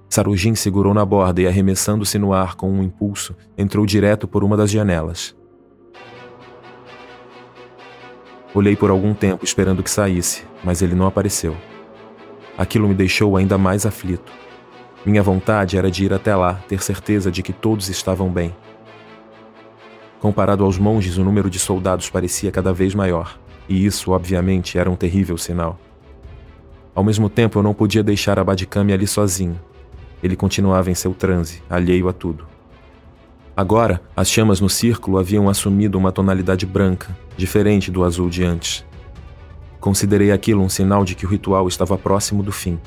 Sarujin 0.09 0.55
segurou 0.55 0.93
na 0.93 1.05
borda 1.05 1.41
e, 1.41 1.47
arremessando-se 1.47 2.17
no 2.17 2.33
ar 2.33 2.55
com 2.55 2.71
um 2.71 2.81
impulso, 2.81 3.35
entrou 3.57 3.85
direto 3.85 4.27
por 4.27 4.43
uma 4.43 4.57
das 4.57 4.71
janelas. 4.71 5.35
Olhei 8.53 8.75
por 8.75 8.89
algum 8.89 9.13
tempo 9.13 9.45
esperando 9.45 9.83
que 9.83 9.91
saísse, 9.91 10.43
mas 10.63 10.81
ele 10.81 10.95
não 10.95 11.05
apareceu. 11.05 11.55
Aquilo 12.57 12.87
me 12.87 12.95
deixou 12.95 13.37
ainda 13.37 13.57
mais 13.57 13.85
aflito. 13.85 14.31
Minha 15.05 15.21
vontade 15.21 15.77
era 15.77 15.89
de 15.91 16.05
ir 16.05 16.13
até 16.13 16.35
lá, 16.35 16.55
ter 16.67 16.81
certeza 16.81 17.31
de 17.31 17.43
que 17.43 17.53
todos 17.53 17.89
estavam 17.89 18.29
bem. 18.29 18.53
Comparado 20.19 20.65
aos 20.65 20.77
monges, 20.77 21.17
o 21.17 21.23
número 21.23 21.49
de 21.49 21.59
soldados 21.59 22.09
parecia 22.09 22.51
cada 22.51 22.73
vez 22.73 22.93
maior, 22.95 23.39
e 23.69 23.85
isso, 23.85 24.11
obviamente, 24.11 24.77
era 24.77 24.89
um 24.89 24.95
terrível 24.95 25.37
sinal. 25.37 25.79
Ao 26.93 27.03
mesmo 27.03 27.29
tempo, 27.29 27.59
eu 27.59 27.63
não 27.63 27.73
podia 27.73 28.03
deixar 28.03 28.37
a 28.39 28.43
Badikami 28.43 28.91
ali 28.91 29.07
sozinho. 29.07 29.57
Ele 30.21 30.35
continuava 30.35 30.91
em 30.91 30.95
seu 30.95 31.13
transe, 31.13 31.61
alheio 31.69 32.09
a 32.09 32.13
tudo. 32.13 32.45
Agora, 33.55 34.01
as 34.15 34.29
chamas 34.29 34.59
no 34.59 34.69
círculo 34.69 35.17
haviam 35.17 35.47
assumido 35.47 35.97
uma 35.97 36.11
tonalidade 36.11 36.65
branca, 36.65 37.15
diferente 37.39 37.89
do 37.89 38.03
azul 38.03 38.29
de 38.29 38.43
antes. 38.43 38.85
Considerei 39.79 40.31
aquilo 40.31 40.61
um 40.61 40.69
sinal 40.69 41.05
de 41.05 41.15
que 41.15 41.25
o 41.25 41.29
ritual 41.29 41.67
estava 41.67 41.97
próximo 41.97 42.43
do 42.43 42.51
fim. 42.51 42.77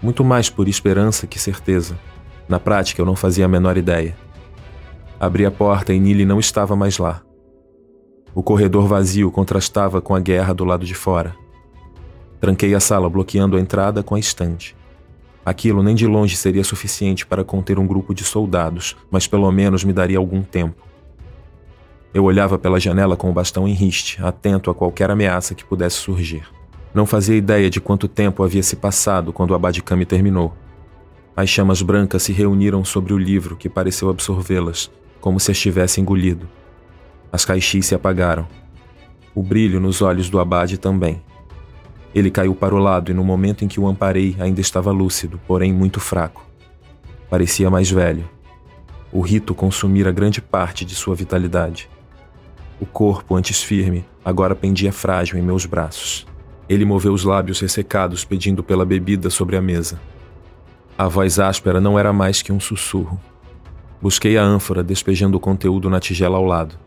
Muito 0.00 0.24
mais 0.24 0.48
por 0.48 0.68
esperança 0.68 1.26
que 1.26 1.38
certeza. 1.38 1.98
Na 2.48 2.60
prática, 2.60 3.02
eu 3.02 3.06
não 3.06 3.16
fazia 3.16 3.44
a 3.44 3.48
menor 3.48 3.76
ideia. 3.76 4.16
Abri 5.18 5.44
a 5.44 5.50
porta 5.50 5.92
e 5.92 5.98
Nili 5.98 6.24
não 6.24 6.38
estava 6.38 6.76
mais 6.76 6.98
lá. 6.98 7.20
O 8.32 8.42
corredor 8.42 8.86
vazio 8.86 9.30
contrastava 9.32 10.00
com 10.00 10.14
a 10.14 10.20
guerra 10.20 10.54
do 10.54 10.64
lado 10.64 10.86
de 10.86 10.94
fora. 10.94 11.34
Tranquei 12.40 12.72
a 12.74 12.80
sala, 12.80 13.10
bloqueando 13.10 13.56
a 13.56 13.60
entrada 13.60 14.02
com 14.02 14.14
a 14.14 14.20
estante. 14.20 14.76
Aquilo 15.44 15.82
nem 15.82 15.96
de 15.96 16.06
longe 16.06 16.36
seria 16.36 16.62
suficiente 16.62 17.26
para 17.26 17.42
conter 17.42 17.78
um 17.78 17.86
grupo 17.86 18.14
de 18.14 18.22
soldados, 18.22 18.96
mas 19.10 19.26
pelo 19.26 19.50
menos 19.50 19.82
me 19.82 19.92
daria 19.92 20.18
algum 20.18 20.42
tempo. 20.42 20.87
Eu 22.12 22.24
olhava 22.24 22.58
pela 22.58 22.80
janela 22.80 23.16
com 23.16 23.28
o 23.30 23.32
bastão 23.32 23.68
em 23.68 23.72
riste, 23.72 24.18
atento 24.22 24.70
a 24.70 24.74
qualquer 24.74 25.10
ameaça 25.10 25.54
que 25.54 25.64
pudesse 25.64 25.96
surgir. 25.96 26.48
Não 26.94 27.04
fazia 27.04 27.36
ideia 27.36 27.68
de 27.68 27.80
quanto 27.80 28.08
tempo 28.08 28.42
havia 28.42 28.62
se 28.62 28.76
passado 28.76 29.32
quando 29.32 29.50
o 29.50 29.54
Abadicame 29.54 30.06
terminou. 30.06 30.54
As 31.36 31.48
chamas 31.50 31.82
brancas 31.82 32.22
se 32.22 32.32
reuniram 32.32 32.84
sobre 32.84 33.12
o 33.12 33.18
livro 33.18 33.56
que 33.56 33.68
pareceu 33.68 34.08
absorvê-las, 34.08 34.90
como 35.20 35.38
se 35.38 35.50
as 35.50 35.58
tivesse 35.58 36.00
engolido. 36.00 36.48
As 37.30 37.44
caixis 37.44 37.86
se 37.86 37.94
apagaram. 37.94 38.48
O 39.34 39.42
brilho 39.42 39.78
nos 39.78 40.00
olhos 40.00 40.30
do 40.30 40.40
abade 40.40 40.78
também. 40.78 41.22
Ele 42.14 42.30
caiu 42.30 42.54
para 42.54 42.74
o 42.74 42.78
lado 42.78 43.10
e 43.10 43.14
no 43.14 43.22
momento 43.22 43.64
em 43.64 43.68
que 43.68 43.78
o 43.78 43.86
amparei 43.86 44.34
ainda 44.40 44.60
estava 44.62 44.90
lúcido, 44.90 45.38
porém 45.46 45.72
muito 45.72 46.00
fraco. 46.00 46.44
Parecia 47.28 47.70
mais 47.70 47.90
velho. 47.90 48.28
O 49.12 49.20
rito 49.20 49.54
consumira 49.54 50.10
grande 50.10 50.40
parte 50.40 50.84
de 50.84 50.94
sua 50.94 51.14
vitalidade. 51.14 51.88
O 52.80 52.86
corpo, 52.86 53.34
antes 53.34 53.60
firme, 53.62 54.04
agora 54.24 54.54
pendia 54.54 54.92
frágil 54.92 55.36
em 55.36 55.42
meus 55.42 55.66
braços. 55.66 56.26
Ele 56.68 56.84
moveu 56.84 57.12
os 57.12 57.24
lábios 57.24 57.60
ressecados 57.60 58.24
pedindo 58.24 58.62
pela 58.62 58.84
bebida 58.84 59.30
sobre 59.30 59.56
a 59.56 59.60
mesa. 59.60 60.00
A 60.96 61.08
voz 61.08 61.40
áspera 61.40 61.80
não 61.80 61.98
era 61.98 62.12
mais 62.12 62.40
que 62.40 62.52
um 62.52 62.60
sussurro. 62.60 63.20
Busquei 64.00 64.38
a 64.38 64.42
ânfora, 64.42 64.84
despejando 64.84 65.36
o 65.36 65.40
conteúdo 65.40 65.90
na 65.90 65.98
tigela 65.98 66.36
ao 66.36 66.44
lado. 66.44 66.78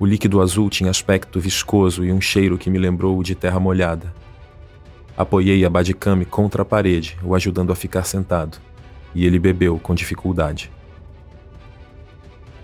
O 0.00 0.06
líquido 0.06 0.40
azul 0.40 0.68
tinha 0.68 0.90
aspecto 0.90 1.38
viscoso 1.38 2.04
e 2.04 2.12
um 2.12 2.20
cheiro 2.20 2.58
que 2.58 2.70
me 2.70 2.78
lembrou 2.78 3.18
o 3.18 3.22
de 3.22 3.34
terra 3.34 3.60
molhada. 3.60 4.12
Apoiei 5.16 5.64
a 5.64 5.70
Badicame 5.70 6.24
contra 6.24 6.62
a 6.62 6.64
parede, 6.64 7.16
o 7.22 7.34
ajudando 7.34 7.72
a 7.72 7.76
ficar 7.76 8.04
sentado, 8.04 8.58
e 9.14 9.26
ele 9.26 9.38
bebeu 9.38 9.78
com 9.78 9.94
dificuldade. 9.94 10.72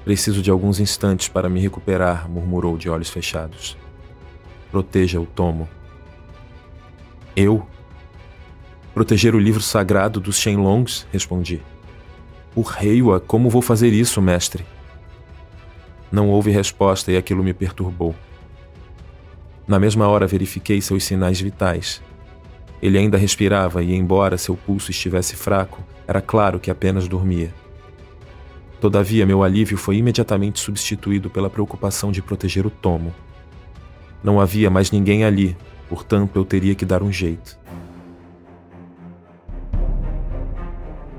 Preciso 0.04 0.42
de 0.42 0.50
alguns 0.50 0.78
instantes 0.80 1.28
para 1.28 1.48
me 1.48 1.60
recuperar, 1.60 2.28
murmurou 2.28 2.76
de 2.76 2.90
olhos 2.90 3.08
fechados. 3.08 3.76
Proteja 4.70 5.18
o 5.18 5.24
tomo. 5.24 5.66
Eu? 7.34 7.66
Proteger 8.92 9.34
o 9.34 9.38
livro 9.38 9.62
sagrado 9.62 10.20
dos 10.20 10.36
Shenlongs? 10.36 11.06
Respondi. 11.10 11.62
Por 12.54 12.66
Reiwa, 12.66 13.18
como 13.18 13.48
vou 13.48 13.62
fazer 13.62 13.92
isso, 13.94 14.20
mestre? 14.20 14.66
Não 16.12 16.28
houve 16.28 16.50
resposta 16.50 17.10
e 17.10 17.16
aquilo 17.16 17.42
me 17.42 17.54
perturbou. 17.54 18.14
Na 19.66 19.80
mesma 19.80 20.06
hora 20.06 20.26
verifiquei 20.26 20.80
seus 20.82 21.02
sinais 21.04 21.40
vitais. 21.40 22.02
Ele 22.82 22.98
ainda 22.98 23.16
respirava 23.16 23.82
e, 23.82 23.94
embora 23.94 24.36
seu 24.36 24.54
pulso 24.54 24.90
estivesse 24.90 25.34
fraco, 25.34 25.82
era 26.06 26.20
claro 26.20 26.60
que 26.60 26.70
apenas 26.70 27.08
dormia. 27.08 27.52
Todavia, 28.84 29.24
meu 29.24 29.42
alívio 29.42 29.78
foi 29.78 29.96
imediatamente 29.96 30.60
substituído 30.60 31.30
pela 31.30 31.48
preocupação 31.48 32.12
de 32.12 32.20
proteger 32.20 32.66
o 32.66 32.70
tomo. 32.70 33.14
Não 34.22 34.38
havia 34.38 34.68
mais 34.68 34.90
ninguém 34.90 35.24
ali, 35.24 35.56
portanto 35.88 36.36
eu 36.36 36.44
teria 36.44 36.74
que 36.74 36.84
dar 36.84 37.02
um 37.02 37.10
jeito. 37.10 37.58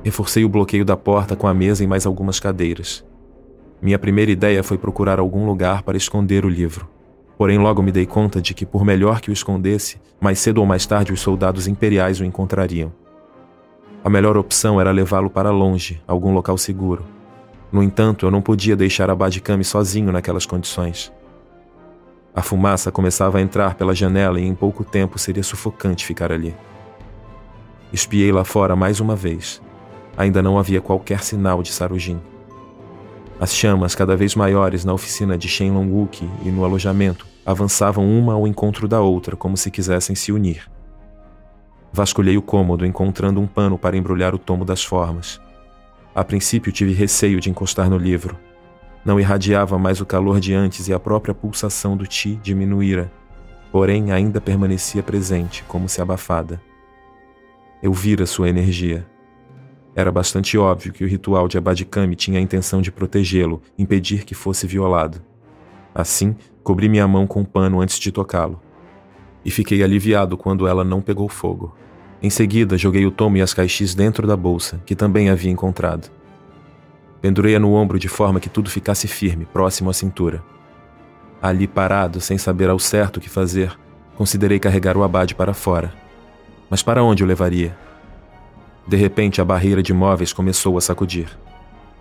Reforcei 0.03 0.45
o 0.45 0.49
bloqueio 0.49 0.85
da 0.85 0.95
porta 0.95 1.35
com 1.35 1.47
a 1.47 1.55
mesa 1.55 1.83
e 1.83 1.87
mais 1.87 2.05
algumas 2.05 2.39
cadeiras. 2.39 3.03
Minha 3.81 3.97
primeira 3.97 4.29
ideia 4.29 4.61
foi 4.61 4.77
procurar 4.77 5.17
algum 5.17 5.47
lugar 5.47 5.81
para 5.81 5.97
esconder 5.97 6.45
o 6.45 6.49
livro. 6.49 6.87
Porém, 7.35 7.57
logo 7.57 7.81
me 7.81 7.91
dei 7.91 8.05
conta 8.05 8.39
de 8.39 8.53
que, 8.53 8.63
por 8.63 8.85
melhor 8.85 9.19
que 9.19 9.31
o 9.31 9.33
escondesse, 9.33 9.99
mais 10.21 10.37
cedo 10.37 10.59
ou 10.59 10.67
mais 10.67 10.85
tarde 10.85 11.11
os 11.11 11.19
soldados 11.19 11.67
imperiais 11.67 12.19
o 12.19 12.25
encontrariam. 12.25 12.93
A 14.03 14.09
melhor 14.11 14.37
opção 14.37 14.79
era 14.79 14.91
levá-lo 14.91 15.31
para 15.31 15.49
longe, 15.49 15.99
algum 16.07 16.31
local 16.31 16.59
seguro. 16.59 17.14
No 17.75 17.83
entanto, 17.83 18.25
eu 18.25 18.31
não 18.31 18.41
podia 18.41 18.73
deixar 18.73 19.09
Abad 19.09 19.37
Kami 19.41 19.65
sozinho 19.65 20.09
naquelas 20.09 20.45
condições. 20.45 21.11
A 22.33 22.41
fumaça 22.41 22.89
começava 22.89 23.37
a 23.37 23.41
entrar 23.41 23.75
pela 23.75 23.93
janela 23.93 24.39
e 24.39 24.45
em 24.45 24.55
pouco 24.55 24.81
tempo 24.85 25.19
seria 25.19 25.43
sufocante 25.43 26.05
ficar 26.05 26.31
ali. 26.31 26.55
Espiei 27.91 28.31
lá 28.31 28.45
fora 28.45 28.77
mais 28.77 29.01
uma 29.01 29.13
vez. 29.13 29.61
Ainda 30.15 30.41
não 30.41 30.57
havia 30.57 30.79
qualquer 30.79 31.21
sinal 31.21 31.61
de 31.61 31.73
Sarujin. 31.73 32.21
As 33.41 33.53
chamas, 33.53 33.93
cada 33.93 34.15
vez 34.15 34.35
maiores 34.35 34.85
na 34.85 34.93
oficina 34.93 35.37
de 35.37 35.49
Shenlong-Wuki 35.49 36.29
e 36.45 36.51
no 36.51 36.63
alojamento, 36.63 37.27
avançavam 37.45 38.07
uma 38.07 38.35
ao 38.35 38.47
encontro 38.47 38.87
da 38.87 39.01
outra, 39.01 39.35
como 39.35 39.57
se 39.57 39.69
quisessem 39.69 40.15
se 40.15 40.31
unir. 40.31 40.71
Vasculhei 41.91 42.37
o 42.37 42.41
cômodo, 42.41 42.85
encontrando 42.85 43.41
um 43.41 43.45
pano 43.45 43.77
para 43.77 43.97
embrulhar 43.97 44.33
o 44.33 44.39
tomo 44.39 44.63
das 44.63 44.81
formas. 44.81 45.43
A 46.15 46.23
princípio 46.23 46.71
tive 46.71 46.93
receio 46.93 47.41
de 47.41 47.49
encostar 47.49 47.89
no 47.89 47.97
livro, 47.97 48.39
não 49.03 49.19
irradiava 49.19 49.77
mais 49.77 49.99
o 50.01 50.05
calor 50.05 50.39
de 50.39 50.53
antes 50.53 50.87
e 50.87 50.93
a 50.93 50.99
própria 50.99 51.35
pulsação 51.35 51.95
do 51.95 52.07
Ti 52.07 52.39
diminuíra, 52.41 53.11
porém 53.71 54.11
ainda 54.11 54.41
permanecia 54.41 55.03
presente, 55.03 55.63
como 55.67 55.87
se 55.87 56.01
abafada. 56.01 56.59
Eu 57.83 57.93
vira 57.93 58.25
sua 58.25 58.49
energia. 58.49 59.05
Era 59.93 60.11
bastante 60.11 60.57
óbvio 60.57 60.91
que 60.91 61.03
o 61.03 61.07
ritual 61.07 61.47
de 61.47 61.57
Abadikami 61.57 62.15
tinha 62.15 62.39
a 62.39 62.41
intenção 62.41 62.81
de 62.81 62.91
protegê-lo, 62.91 63.61
impedir 63.77 64.23
que 64.23 64.33
fosse 64.33 64.65
violado. 64.65 65.21
Assim, 65.93 66.35
cobri 66.63 66.89
minha 66.89 67.07
mão 67.07 67.27
com 67.27 67.41
um 67.41 67.45
pano 67.45 67.81
antes 67.81 67.99
de 67.99 68.11
tocá-lo. 68.11 68.59
E 69.43 69.51
fiquei 69.51 69.83
aliviado 69.83 70.35
quando 70.35 70.65
ela 70.65 70.83
não 70.83 71.01
pegou 71.01 71.29
fogo. 71.29 71.75
Em 72.25 72.29
seguida, 72.31 72.75
joguei 72.75 73.05
o 73.05 73.11
tomo 73.11 73.37
e 73.37 73.41
as 73.43 73.53
caixis 73.53 73.93
dentro 73.93 74.25
da 74.25 74.35
bolsa, 74.35 74.81
que 74.83 74.95
também 74.95 75.29
havia 75.29 75.51
encontrado. 75.51 76.09
Pendurei-a 77.21 77.59
no 77.59 77.73
ombro 77.73 77.99
de 77.99 78.07
forma 78.07 78.39
que 78.39 78.49
tudo 78.49 78.67
ficasse 78.67 79.07
firme, 79.07 79.45
próximo 79.45 79.91
à 79.91 79.93
cintura. 79.93 80.43
Ali 81.39 81.67
parado, 81.67 82.19
sem 82.19 82.35
saber 82.35 82.67
ao 82.67 82.79
certo 82.79 83.17
o 83.17 83.19
que 83.19 83.29
fazer, 83.29 83.77
considerei 84.15 84.57
carregar 84.57 84.97
o 84.97 85.03
abade 85.03 85.35
para 85.35 85.53
fora. 85.53 85.93
Mas 86.67 86.81
para 86.81 87.03
onde 87.03 87.23
o 87.23 87.27
levaria? 87.27 87.77
De 88.87 88.97
repente, 88.97 89.39
a 89.39 89.45
barreira 89.45 89.83
de 89.83 89.93
móveis 89.93 90.33
começou 90.33 90.79
a 90.79 90.81
sacudir. 90.81 91.29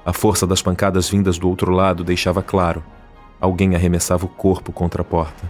A 0.06 0.14
força 0.14 0.46
das 0.46 0.62
pancadas 0.62 1.06
vindas 1.06 1.36
do 1.36 1.50
outro 1.50 1.70
lado 1.70 2.02
deixava 2.02 2.42
claro. 2.42 2.82
Alguém 3.38 3.74
arremessava 3.74 4.24
o 4.24 4.28
corpo 4.30 4.72
contra 4.72 5.02
a 5.02 5.04
porta. 5.04 5.46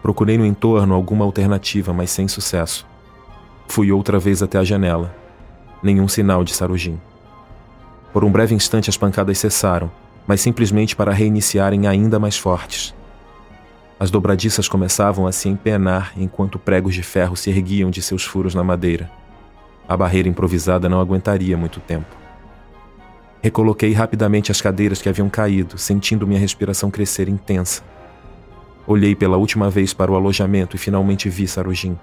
Procurei 0.00 0.38
no 0.38 0.46
entorno 0.46 0.94
alguma 0.94 1.24
alternativa, 1.24 1.92
mas 1.92 2.12
sem 2.12 2.28
sucesso. 2.28 2.91
Fui 3.66 3.90
outra 3.90 4.18
vez 4.18 4.42
até 4.42 4.58
a 4.58 4.64
janela. 4.64 5.14
Nenhum 5.82 6.08
sinal 6.08 6.44
de 6.44 6.54
Sarujin. 6.54 7.00
Por 8.12 8.24
um 8.24 8.30
breve 8.30 8.54
instante 8.54 8.90
as 8.90 8.96
pancadas 8.96 9.38
cessaram, 9.38 9.90
mas 10.26 10.40
simplesmente 10.40 10.94
para 10.94 11.12
reiniciarem 11.12 11.86
ainda 11.86 12.18
mais 12.18 12.36
fortes. 12.36 12.94
As 13.98 14.10
dobradiças 14.10 14.68
começavam 14.68 15.26
a 15.26 15.32
se 15.32 15.48
empenar 15.48 16.12
enquanto 16.16 16.58
pregos 16.58 16.94
de 16.94 17.02
ferro 17.02 17.36
se 17.36 17.50
erguiam 17.50 17.90
de 17.90 18.02
seus 18.02 18.24
furos 18.24 18.54
na 18.54 18.64
madeira. 18.64 19.10
A 19.88 19.96
barreira 19.96 20.28
improvisada 20.28 20.88
não 20.88 21.00
aguentaria 21.00 21.56
muito 21.56 21.80
tempo. 21.80 22.14
Recoloquei 23.40 23.92
rapidamente 23.92 24.52
as 24.52 24.60
cadeiras 24.60 25.02
que 25.02 25.08
haviam 25.08 25.28
caído, 25.28 25.78
sentindo 25.78 26.26
minha 26.26 26.38
respiração 26.38 26.90
crescer 26.90 27.28
intensa. 27.28 27.82
Olhei 28.86 29.14
pela 29.14 29.36
última 29.36 29.70
vez 29.70 29.92
para 29.94 30.10
o 30.10 30.16
alojamento 30.16 30.76
e 30.76 30.78
finalmente 30.78 31.28
vi 31.28 31.46
Sarujin. 31.46 31.96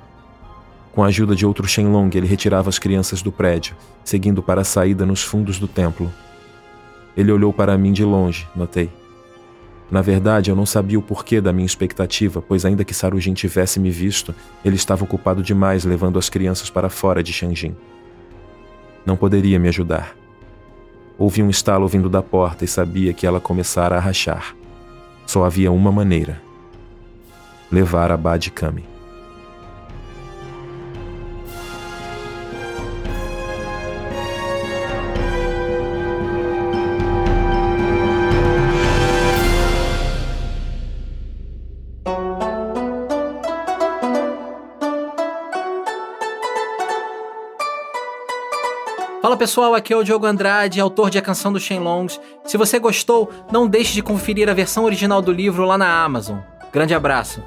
Com 0.99 1.05
a 1.05 1.07
ajuda 1.07 1.33
de 1.33 1.45
outro 1.45 1.65
Shenlong, 1.65 2.09
ele 2.13 2.27
retirava 2.27 2.67
as 2.67 2.77
crianças 2.77 3.21
do 3.21 3.31
prédio, 3.31 3.73
seguindo 4.03 4.43
para 4.43 4.59
a 4.59 4.65
saída 4.65 5.05
nos 5.05 5.23
fundos 5.23 5.57
do 5.57 5.65
templo. 5.65 6.11
Ele 7.15 7.31
olhou 7.31 7.53
para 7.53 7.77
mim 7.77 7.93
de 7.93 8.03
longe, 8.03 8.45
notei. 8.53 8.89
Na 9.89 10.01
verdade, 10.01 10.49
eu 10.49 10.57
não 10.57 10.65
sabia 10.65 10.99
o 10.99 11.01
porquê 11.01 11.39
da 11.39 11.53
minha 11.53 11.65
expectativa, 11.65 12.41
pois 12.41 12.65
ainda 12.65 12.83
que 12.83 12.93
Sarujin 12.93 13.33
tivesse 13.33 13.79
me 13.79 13.89
visto, 13.89 14.35
ele 14.65 14.75
estava 14.75 15.05
ocupado 15.05 15.41
demais 15.41 15.85
levando 15.85 16.19
as 16.19 16.27
crianças 16.27 16.69
para 16.69 16.89
fora 16.89 17.23
de 17.23 17.31
Shanjin. 17.31 17.77
Não 19.05 19.15
poderia 19.15 19.57
me 19.57 19.69
ajudar. 19.69 20.17
Ouvi 21.17 21.41
um 21.41 21.49
estalo 21.49 21.87
vindo 21.87 22.09
da 22.09 22.21
porta 22.21 22.65
e 22.65 22.67
sabia 22.67 23.13
que 23.13 23.25
ela 23.25 23.39
começara 23.39 23.95
a 23.95 24.01
rachar. 24.01 24.53
Só 25.25 25.45
havia 25.45 25.71
uma 25.71 25.93
maneira: 25.93 26.41
levar 27.71 28.11
a 28.11 28.17
Bad 28.17 28.51
pessoal, 49.39 49.73
aqui 49.73 49.93
é 49.93 49.95
o 49.95 50.03
Diogo 50.03 50.25
Andrade, 50.25 50.81
autor 50.81 51.09
de 51.09 51.17
A 51.17 51.21
Canção 51.21 51.53
dos 51.53 51.63
Shenlongs. 51.63 52.19
Se 52.43 52.57
você 52.57 52.77
gostou, 52.77 53.31
não 53.49 53.69
deixe 53.69 53.93
de 53.93 54.03
conferir 54.03 54.49
a 54.49 54.53
versão 54.53 54.83
original 54.83 55.21
do 55.21 55.31
livro 55.31 55.63
lá 55.63 55.77
na 55.77 56.03
Amazon. 56.03 56.39
Grande 56.73 56.93
abraço. 56.93 57.41